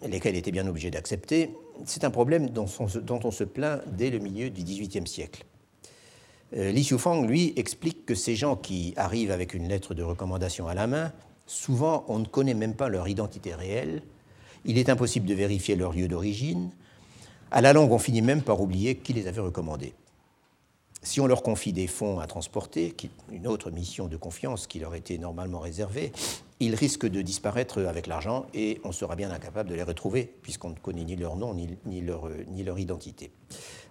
[0.05, 1.51] lesquels étaient bien obligés d'accepter,
[1.85, 5.45] c'est un problème dont on, se plaint dès le milieu du XVIIIe siècle.
[6.55, 10.67] Euh, Li Xiufang, lui, explique que ces gens qui arrivent avec une lettre de recommandation
[10.67, 11.11] à la main,
[11.45, 14.01] souvent on ne connaît même pas leur identité réelle,
[14.65, 16.71] il est impossible de vérifier leur lieu d'origine.
[17.51, 19.93] À la longue, on finit même par oublier qui les avait recommandés.
[21.03, 22.95] Si on leur confie des fonds à transporter,
[23.31, 26.11] une autre mission de confiance qui leur était normalement réservée,
[26.59, 30.69] ils risquent de disparaître avec l'argent et on sera bien incapable de les retrouver puisqu'on
[30.69, 33.29] ne connaît ni leur nom ni, leur, ni leur, identité,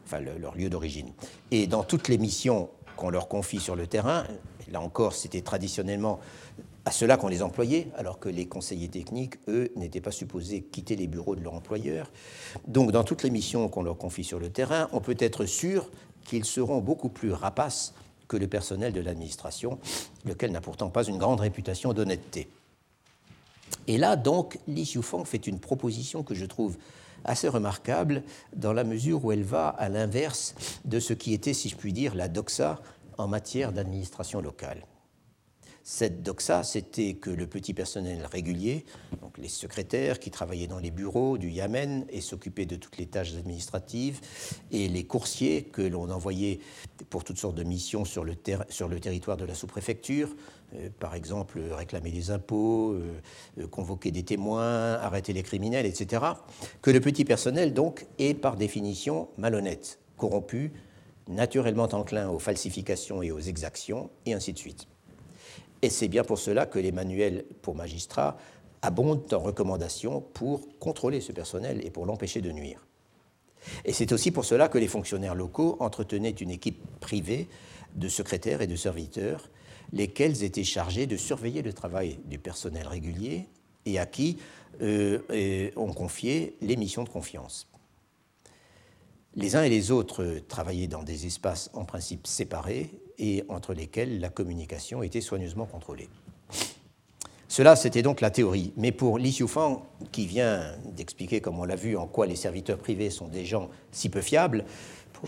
[0.05, 1.12] enfin leur lieu d'origine.
[1.53, 4.25] Et dans toutes les missions qu'on leur confie sur le terrain,
[4.72, 6.18] là encore c'était traditionnellement
[6.85, 10.97] à cela qu'on les employait, alors que les conseillers techniques, eux, n'étaient pas supposés quitter
[10.97, 12.11] les bureaux de leur employeur.
[12.66, 15.91] Donc, dans toutes les missions qu'on leur confie sur le terrain, on peut être sûr
[16.24, 17.95] qu'ils seront beaucoup plus rapaces
[18.28, 19.78] que le personnel de l'administration,
[20.24, 22.49] lequel n'a pourtant pas une grande réputation d'honnêteté.
[23.87, 26.76] Et là, donc, Li Xiufeng fait une proposition que je trouve
[27.24, 28.22] assez remarquable
[28.55, 30.55] dans la mesure où elle va à l'inverse
[30.85, 32.80] de ce qui était, si je puis dire, la doxa
[33.16, 34.85] en matière d'administration locale.
[35.87, 38.87] Cette doxa, c'était que le petit personnel régulier,
[39.20, 43.05] donc les secrétaires qui travaillaient dans les bureaux du Yamen et s'occupaient de toutes les
[43.05, 44.22] tâches administratives,
[44.72, 46.61] et les coursiers que l'on envoyait
[47.11, 50.35] pour toutes sortes de missions sur le, territoire de la sous-préfecture,
[50.74, 53.20] euh, par exemple réclamer des impôts, euh,
[53.59, 56.24] euh, convoquer des témoins, arrêter les criminels, etc.,
[56.80, 60.72] que le petit personnel, donc, est par définition malhonnête, corrompu,
[61.28, 64.89] naturellement enclin aux falsifications et aux exactions, et ainsi de suite.
[65.83, 68.37] Et c'est bien pour cela que les manuels pour magistrats
[68.83, 72.87] abondent en recommandations pour contrôler ce personnel et pour l'empêcher de nuire.
[73.85, 77.49] Et c'est aussi pour cela que les fonctionnaires locaux entretenaient une équipe privée
[77.95, 79.49] de secrétaires et de serviteurs,
[79.93, 83.49] lesquels étaient chargés de surveiller le travail du personnel régulier
[83.87, 84.39] et à qui
[84.83, 87.68] euh, on confiait les missions de confiance.
[89.37, 94.20] Les uns et les autres travaillaient dans des espaces en principe séparés et entre lesquels
[94.20, 96.09] la communication était soigneusement contrôlée.
[97.49, 98.72] Cela, c'était donc la théorie.
[98.76, 99.82] Mais pour Li Xiufang,
[100.12, 103.70] qui vient d'expliquer, comme on l'a vu, en quoi les serviteurs privés sont des gens
[103.93, 104.64] si peu fiables,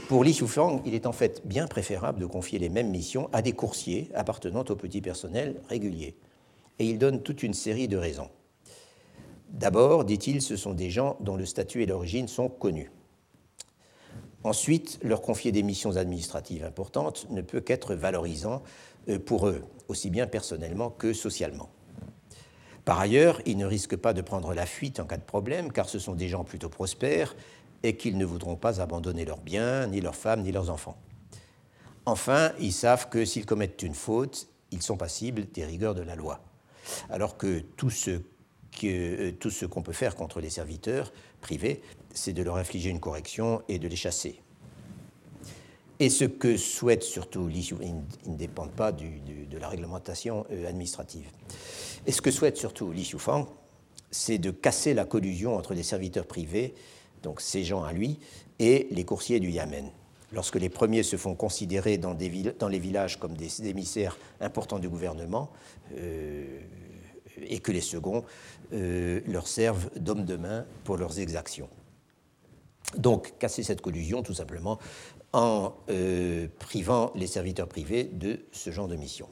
[0.09, 3.43] pour Li Xiufang, il est en fait bien préférable de confier les mêmes missions à
[3.43, 6.17] des coursiers appartenant au petit personnel régulier.
[6.79, 8.29] Et il donne toute une série de raisons.
[9.49, 12.91] D'abord, dit-il, ce sont des gens dont le statut et l'origine sont connus.
[14.47, 18.63] Ensuite, leur confier des missions administratives importantes ne peut qu'être valorisant
[19.09, 21.69] euh, pour eux, aussi bien personnellement que socialement.
[22.85, 25.89] Par ailleurs, ils ne risquent pas de prendre la fuite en cas de problème, car
[25.89, 27.35] ce sont des gens plutôt prospères
[27.83, 30.97] et qu'ils ne voudront pas abandonner leurs biens, ni leurs femmes, ni leurs enfants.
[32.05, 36.15] Enfin, ils savent que s'ils commettent une faute, ils sont passibles des rigueurs de la
[36.15, 36.41] loi,
[37.11, 38.21] alors que tout ce
[38.85, 41.81] euh, tout ce qu'on peut faire contre les serviteurs privés,
[42.17, 44.41] c'est de leur infliger une correction et de les chasser.
[45.99, 51.27] Et ce que souhaite surtout Li ils ne dépendent pas de la réglementation euh, administrative.
[52.07, 53.11] Et ce que souhaite surtout Li
[54.11, 56.75] c'est de casser la collusion entre les serviteurs privés,
[57.23, 58.19] donc ces gens à lui,
[58.59, 59.91] et les coursiers du Yamen.
[60.33, 65.51] Lorsque les premiers se font considérer dans, les villages comme des émissaires importants du gouvernement,
[65.97, 66.61] euh,
[67.43, 68.25] et que les seconds
[68.73, 71.69] euh, leur servent d'hommes de main pour leurs exactions.
[72.97, 74.79] Donc, casser cette collusion, tout simplement,
[75.33, 79.27] en euh, privant les serviteurs privés de ce genre de mission.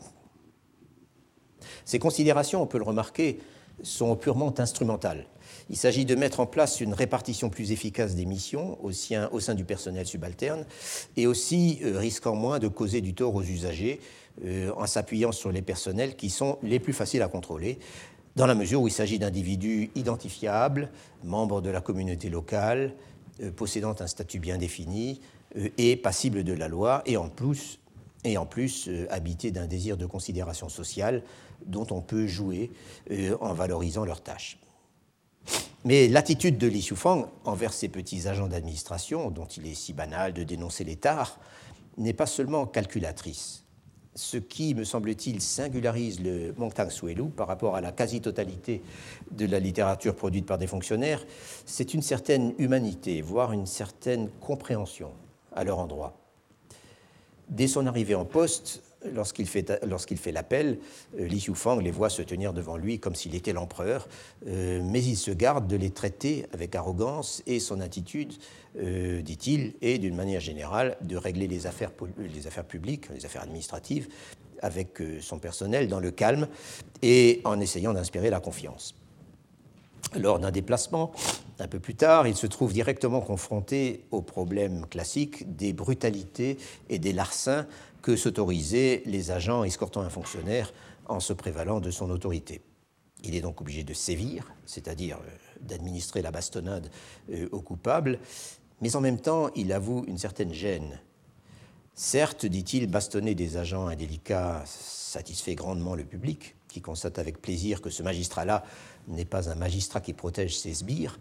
[1.85, 3.41] Ces considérations, on peut le remarquer,
[3.83, 5.27] sont purement instrumentales.
[5.71, 9.65] Il s'agit de mettre en place une répartition plus efficace des missions au sein, du
[9.65, 10.67] personnel subalterne
[11.17, 14.01] et aussi euh, risquant moins de causer du tort aux usagers
[14.77, 17.79] en s'appuyant sur les personnels qui sont les plus faciles à contrôler,
[18.37, 20.91] dans la mesure où il s'agit d'individus identifiables,
[21.23, 22.93] membres de la communauté locale, euh,
[23.51, 25.21] possédant un statut bien défini
[25.57, 27.79] euh, et passibles de la loi, et en plus,
[28.89, 31.23] euh, habités d'un désir de considération sociale
[31.67, 32.71] dont on peut jouer
[33.41, 34.59] en valorisant leurs tâches.
[35.85, 40.35] Mais l'attitude de Li Xiufang envers ces petits agents d'administration, dont il est si banal
[40.35, 40.99] de dénoncer les
[41.97, 43.64] n'est pas seulement calculatrice
[44.15, 48.83] ce qui, me semble-t-il, singularise le Mongtang Suelu par rapport à la quasi-totalité
[49.33, 51.25] de la littérature produite par des fonctionnaires,
[51.67, 55.11] c'est une certaine humanité, voire une certaine compréhension
[55.55, 56.17] à leur endroit.
[57.49, 58.83] Dès son arrivée en poste,
[59.13, 60.79] lorsqu'il fait, l'appel,
[61.19, 64.09] euh, Li Xiufang les voit se tenir devant lui comme s'il était l'empereur,
[64.47, 68.33] euh, mais il se garde de les traiter avec arrogance et son attitude,
[68.79, 73.43] euh, dit-il, est d'une manière générale de régler les affaires, les affaires publiques, les affaires
[73.43, 74.09] administratives
[74.63, 76.49] avec son personnel dans le calme
[77.03, 78.95] et en essayant d'inspirer la confiance.
[80.17, 81.13] Lors d'un déplacement,
[81.59, 86.57] un peu plus tard, il se trouve directement confronté au problème classique des brutalités
[86.89, 87.67] et des larcins
[88.05, 90.75] que s'autorisaient les agents escortant un fonctionnaire
[91.07, 92.61] en se prévalant de son autorité.
[93.23, 95.31] Il est donc obligé de sévir, c'est-à-dire euh,
[95.63, 96.91] d'administrer la bastonnade
[97.31, 98.19] euh, aux coupables,
[98.83, 101.01] mais en même temps, il avoue une certaine gêne.
[101.95, 107.89] Certes, dit-il, bastonner des agents indélicats satisfait grandement le public, qui constate avec plaisir que
[107.89, 108.65] ce magistrat-là
[109.09, 111.19] n'est pas un magistrat qui protège ses sbires,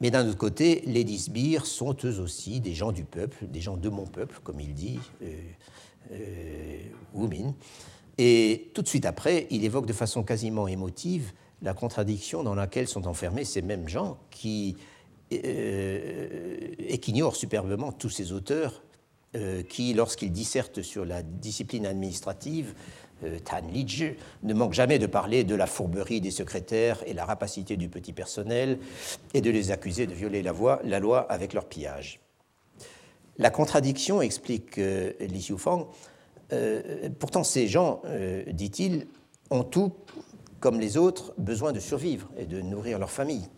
[0.00, 3.60] mais d'un autre côté, les dix sbires sont eux aussi des gens du peuple, des
[3.60, 5.34] gens de mon peuple, comme il dit, euh,
[6.12, 6.78] euh,
[8.18, 11.32] Et tout de suite après, il évoque de façon quasiment émotive
[11.62, 14.76] la contradiction dans laquelle sont enfermés ces mêmes gens qui,
[15.32, 18.82] euh, et qui ignorent superbement tous ces auteurs
[19.68, 22.74] qui, lorsqu'il disserte sur la discipline administrative,
[23.44, 27.76] Tan Lij ne manque jamais de parler de la fourberie des secrétaires et la rapacité
[27.76, 28.80] du petit personnel
[29.32, 32.18] et de les accuser de violer la loi avec leur pillage.
[33.40, 35.88] La contradiction, explique Li Xiufang,
[37.18, 38.02] pourtant ces gens,
[38.52, 39.06] dit-il,
[39.48, 39.94] ont tout,
[40.60, 43.48] comme les autres, besoin de survivre et de nourrir leur famille.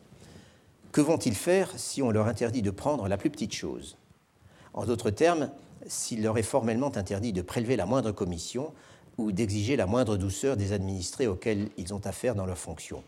[0.92, 3.96] Que vont-ils faire si on leur interdit de prendre la plus petite chose?
[4.72, 5.50] En d'autres termes,
[5.88, 8.72] s'il leur est formellement interdit de prélever la moindre commission
[9.18, 13.02] ou d'exiger la moindre douceur des administrés auxquels ils ont affaire dans leurs fonctions.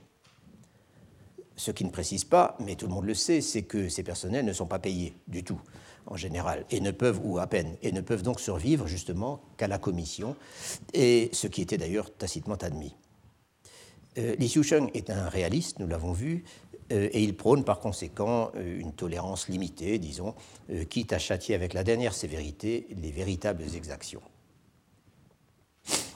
[1.55, 4.45] Ce qui ne précise pas, mais tout le monde le sait, c'est que ces personnels
[4.45, 5.61] ne sont pas payés du tout,
[6.07, 9.69] en général, et ne peuvent, ou à peine, et ne peuvent donc survivre justement qu'à
[9.69, 10.37] la commission,
[10.93, 12.95] et ce qui était d'ailleurs tacitement admis.
[14.19, 16.45] Euh, Li Xiusheng est un réaliste, nous l'avons vu,
[16.93, 20.35] euh, et il prône par conséquent euh, une tolérance limitée, disons,
[20.89, 24.23] quitte à châtier avec la dernière sévérité les véritables exactions.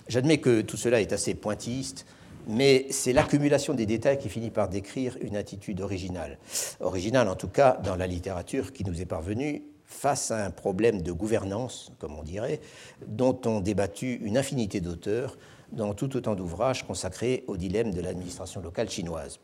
[0.09, 2.07] J'admets que tout cela est assez pointilliste,
[2.47, 6.39] mais c'est l'accumulation des détails qui finit par décrire une attitude originale.
[6.81, 11.03] Originale en tout cas dans la littérature qui nous est parvenue face à un problème
[11.03, 12.61] de gouvernance, comme on dirait,
[13.07, 15.39] dont ont débattu une infinité d'auteurs
[15.73, 19.41] dans tout autant d'ouvrages consacrés au dilemme de l'administration locale chinoise.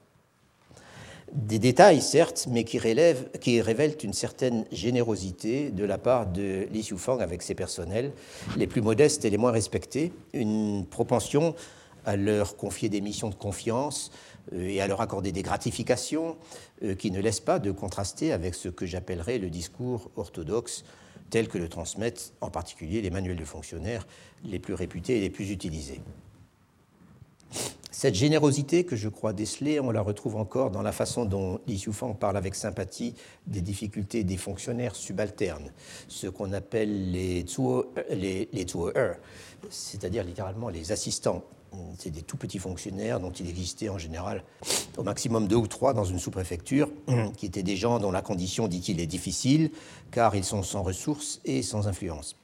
[1.32, 7.20] Des détails, certes, mais qui, révèlent une certaine générosité de la part de Li Xiufang
[7.20, 8.12] avec ses personnels,
[8.56, 11.54] les plus modestes et les moins respectés, une propension
[12.04, 14.12] à leur confier des missions de confiance
[14.52, 16.36] et à leur accorder des gratifications
[16.82, 20.84] euh, qui ne laissent pas de contraster avec ce que j'appellerais le discours orthodoxe
[21.30, 24.06] tel que le transmettent en particulier les manuels de fonctionnaires
[24.44, 26.00] les plus réputés et les plus utilisés.
[27.90, 31.82] Cette générosité que je crois déceler, on la retrouve encore dans la façon dont Li
[32.18, 33.14] parle avec sympathie
[33.46, 35.72] des difficultés des fonctionnaires subalternes,
[36.08, 37.46] ce qu'on appelle les
[38.10, 38.66] les, les
[39.70, 41.44] c'est-à-dire littéralement les assistants.
[41.98, 44.42] C'est des tout petits fonctionnaires dont il existait en général
[44.96, 46.90] au maximum deux ou trois dans une sous-préfecture,
[47.36, 49.70] qui étaient des gens dont la condition, dit-il, est difficile,
[50.10, 52.36] car ils sont sans ressources et sans influence.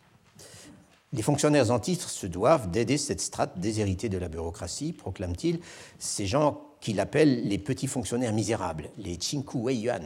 [1.12, 5.58] Les fonctionnaires en titre se doivent d'aider cette strate déshéritée de la bureaucratie, proclame-t-il,
[5.98, 10.02] ces gens qu'il appelle les petits fonctionnaires misérables, les Chinku Weiyuan,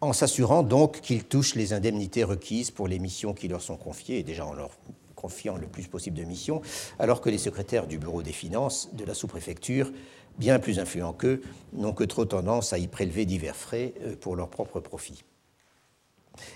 [0.00, 4.20] en s'assurant donc qu'ils touchent les indemnités requises pour les missions qui leur sont confiées,
[4.20, 4.70] et déjà en leur
[5.16, 6.62] confiant le plus possible de missions,
[7.00, 9.90] alors que les secrétaires du bureau des finances de la sous-préfecture
[10.38, 11.42] bien plus influents qu'eux,
[11.72, 15.24] n'ont que trop tendance à y prélever divers frais euh, pour leur propre profit.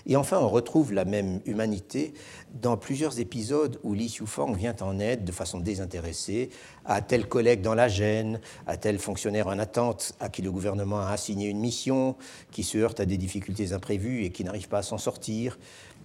[0.05, 2.13] Et enfin, on retrouve la même humanité
[2.53, 6.51] dans plusieurs épisodes où Li Xiufang vient en aide de façon désintéressée
[6.85, 11.01] à tel collègue dans la gêne, à tel fonctionnaire en attente à qui le gouvernement
[11.01, 12.15] a assigné une mission,
[12.51, 15.57] qui se heurte à des difficultés imprévues et qui n'arrive pas à s'en sortir,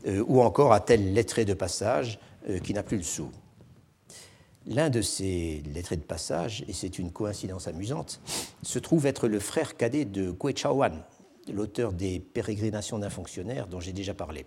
[0.07, 2.19] euh, ou encore à tel lettré de passage
[2.62, 3.30] qui n'a plus le sou.
[4.68, 8.20] L'un de ces lettrés de passage, et c'est une coïncidence amusante,
[8.62, 11.05] se trouve être le frère cadet de Gui Chaoan,
[11.53, 14.44] l'auteur des Pérégrinations d'un fonctionnaire dont j'ai déjà parlé.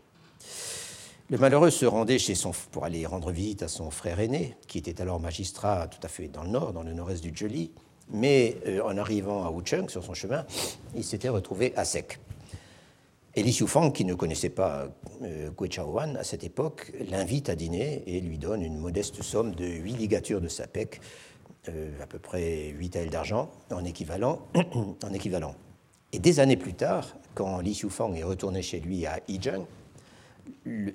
[1.30, 4.80] Le malheureux se rendait chez son, pour aller rendre visite à son frère aîné, qui
[4.80, 7.72] était alors magistrat tout à fait dans le nord, dans le nord-est du Joli,
[8.12, 10.46] mais euh, en arrivant à Wucheng, sur son chemin,
[10.96, 12.20] il s'était retrouvé à sec.
[13.36, 14.88] Et Li Xiufang, qui ne connaissait pas
[15.22, 19.54] euh, Gui Chaoan à cette époque, l'invite à dîner et lui donne une modeste somme
[19.54, 21.00] de 8 ligatures de sapec,
[21.68, 24.42] euh, à peu près 8 ailes d'argent, en équivalent,
[25.04, 25.54] en équivalent.
[26.12, 29.66] Et des années plus tard, quand Li Xiufang est retourné chez lui à Yizheng,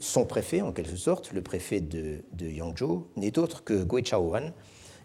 [0.00, 4.52] son préfet, en quelque sorte, le préfet de, de Yangzhou, n'est autre que Gui Chaoan,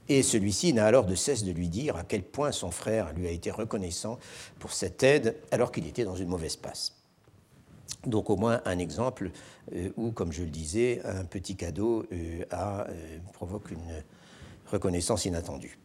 [0.07, 3.27] et celui-ci n'a alors de cesse de lui dire à quel point son frère lui
[3.27, 4.17] a été reconnaissant
[4.57, 6.98] pour cette aide alors qu'il était dans une mauvaise passe.
[8.05, 9.31] Donc au moins un exemple
[9.73, 14.03] euh, où, comme je le disais, un petit cadeau euh, euh, provoque une
[14.71, 15.77] reconnaissance inattendue.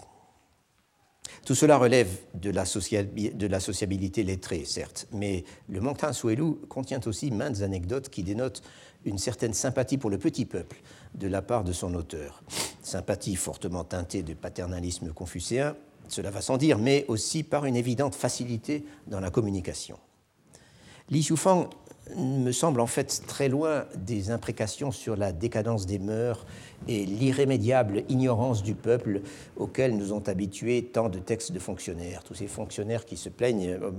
[1.44, 7.61] Tout cela relève de la, sociabilité lettrée, certes, mais le Mangtan Suelu contient aussi maintes
[7.61, 8.62] anecdotes qui dénotent
[9.05, 10.80] une certaine sympathie pour le petit peuple
[11.14, 12.42] de la part de son auteur.
[12.82, 15.76] Sympathie fortement teintée de paternalisme confucéen,
[16.09, 19.98] cela va sans dire, mais aussi par une évidente facilité dans la communication.
[21.11, 21.68] Li Xiufang
[22.16, 26.46] me semble en fait très loin des imprécations sur la décadence des mœurs
[26.86, 29.22] et l'irrémédiable ignorance du peuple
[29.57, 33.78] auquel nous ont habitués tant de textes de fonctionnaires, tous ces fonctionnaires qui se plaignent
[33.80, 33.90] euh,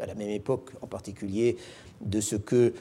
[0.00, 1.56] à la même époque en particulier
[2.00, 2.74] de ce que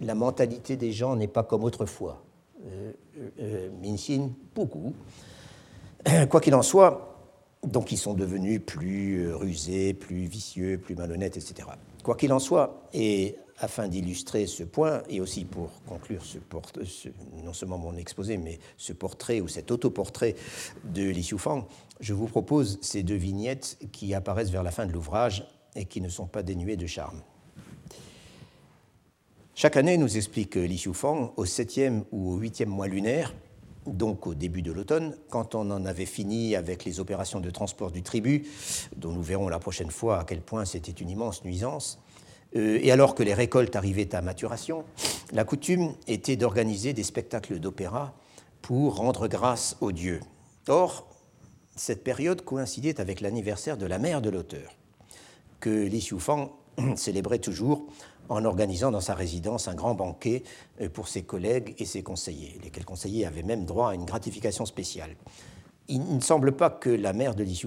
[0.00, 2.22] la mentalité des gens n'est pas comme autrefois.
[2.66, 2.92] Euh,
[3.40, 4.94] euh, Minxin, beaucoup.
[6.28, 7.20] Quoi qu'il en soit,
[7.62, 11.68] donc ils sont devenus plus rusés, plus vicieux, plus malhonnêtes, etc.
[12.02, 16.38] Quoi qu'il en soit, et afin d'illustrer ce point et aussi pour conclure ce,
[17.44, 20.34] non seulement mon exposé, mais ce portrait ou cet autoportrait
[20.84, 21.28] de Li
[22.00, 25.46] je vous propose ces deux vignettes qui apparaissent vers la fin de l'ouvrage
[25.76, 27.22] et qui ne sont pas dénuées de charme.
[29.54, 30.84] Chaque année, nous explique Li
[31.36, 33.32] au septième ou au huitième mois lunaire,
[33.86, 37.90] donc au début de l'automne, quand on en avait fini avec les opérations de transport
[37.90, 38.46] du tribut,
[38.96, 42.00] dont nous verrons la prochaine fois à quel point c'était une immense nuisance,
[42.54, 44.84] et alors que les récoltes arrivaient à maturation,
[45.32, 48.14] la coutume était d'organiser des spectacles d'opéra
[48.62, 50.20] pour rendre grâce aux dieux.
[50.68, 51.08] Or,
[51.76, 54.76] cette période coïncidait avec l'anniversaire de la mère de l'auteur,
[55.60, 56.50] que Li Xiufang
[56.96, 57.86] célébrait toujours
[58.28, 60.42] en organisant dans sa résidence un grand banquet
[60.80, 64.64] euh, pour ses collègues et ses conseillers, lesquels conseillers avaient même droit à une gratification
[64.64, 65.14] spéciale.
[65.88, 67.62] Il ne semble pas que la mère de Li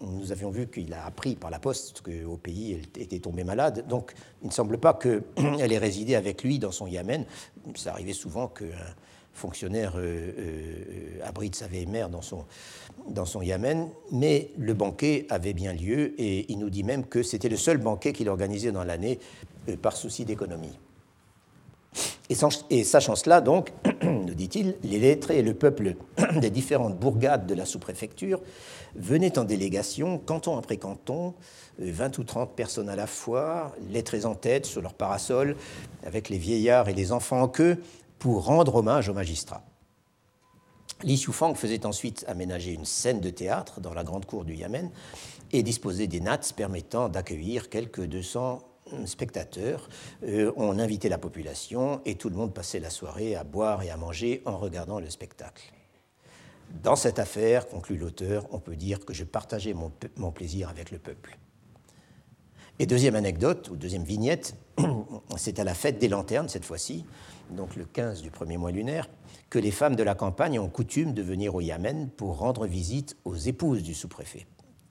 [0.00, 3.86] nous avions vu qu'il a appris par la poste qu'au pays elle était tombée malade,
[3.86, 7.26] donc il ne semble pas qu'elle ait résidé avec lui dans son Yamen.
[7.74, 8.64] Ça arrivait souvent qu'un
[9.34, 12.46] fonctionnaire euh, euh, abrite sa vieille mère dans son,
[13.06, 17.22] dans son Yamen, mais le banquet avait bien lieu et il nous dit même que
[17.22, 19.18] c'était le seul banquet qu'il organisait dans l'année
[19.68, 20.78] euh, par souci d'économie.
[22.30, 23.72] Et, sachant cela, donc,
[24.02, 25.96] nous dit-il, les lettrés et le peuple
[26.40, 28.40] des différentes bourgades de la sous-préfecture
[28.94, 31.34] venaient en délégation, canton après canton,
[31.78, 35.56] 20 ou 30 personnes à la fois, lettrés en tête, sur leur parasol,
[36.04, 37.82] avec les vieillards et les enfants en queue,
[38.18, 39.64] pour rendre hommage aux magistrats.
[41.04, 44.90] Li Xiufang faisait ensuite aménager une scène de théâtre dans la grande cour du Yamen
[45.52, 48.60] et disposait des nattes permettant d'accueillir quelques 200
[49.06, 49.88] spectateurs.
[50.24, 53.90] Euh, on invitait la population et tout le monde passait la soirée à boire et
[53.90, 55.72] à manger en regardant le spectacle.
[56.82, 60.98] Dans cette affaire, conclut l'auteur, on peut dire que je partageais mon, plaisir avec le
[60.98, 61.38] peuple.
[62.78, 64.54] Et deuxième anecdote, ou deuxième vignette,
[65.36, 67.04] c'est à la fête des lanternes cette fois-ci,
[67.50, 69.08] donc le 15 du premier mois lunaire,
[69.50, 73.16] que les femmes de la campagne ont coutume de venir au Yamen pour rendre visite
[73.24, 74.46] aux épouses du sous-préfet,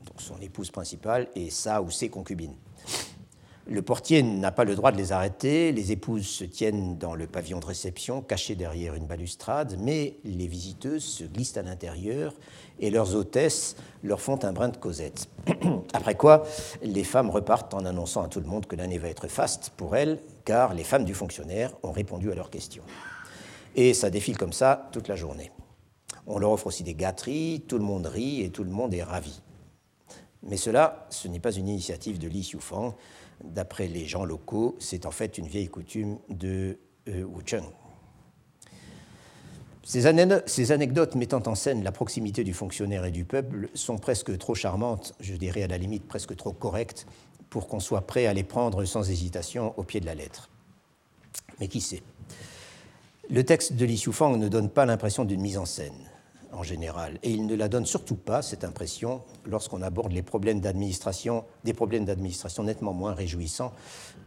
[0.06, 2.56] donc son épouse principale et sa ou ses concubines.
[3.70, 7.28] Le portier n'a pas le droit de les arrêter, les épouses se tiennent dans le
[7.28, 12.34] pavillon de réception, cachées derrière une balustrade, mais les visiteuses se glissent à l'intérieur
[12.80, 15.28] et leurs hôtesses leur font un brin de causette.
[15.93, 16.45] Après quoi,
[16.82, 19.97] les femmes repartent en annonçant à tout le monde que l'année va être faste pour
[19.97, 22.84] elles, car les femmes du fonctionnaire ont répondu à leurs questions.
[23.76, 25.51] Et ça défile comme ça toute la journée.
[26.26, 29.03] On leur offre aussi des gâteries, tout le monde rit et tout le monde est
[29.03, 29.41] ravi.
[30.43, 32.95] Mais cela, ce n'est pas une initiative de Li Xiufang,
[33.43, 36.77] d'après les gens locaux, c'est en fait une vieille coutume de
[37.07, 37.63] euh, Wucheng.
[39.83, 44.53] Ces, anecdotes mettant en scène la proximité du fonctionnaire et du peuple sont presque trop
[44.53, 47.07] charmantes, je dirais à la limite presque trop correctes,
[47.49, 50.49] pour qu'on soit prêt à les prendre sans hésitation au pied de la lettre.
[51.61, 52.03] Mais qui sait?
[53.29, 56.09] Le texte de Li Xiufang ne donne pas l'impression d'une mise en scène
[56.52, 57.20] en général.
[57.24, 61.74] Et il ne la donne surtout pas, cette impression, lorsqu'on aborde les problèmes d'administration, des
[61.74, 63.74] problèmes d'administration nettement moins réjouissants,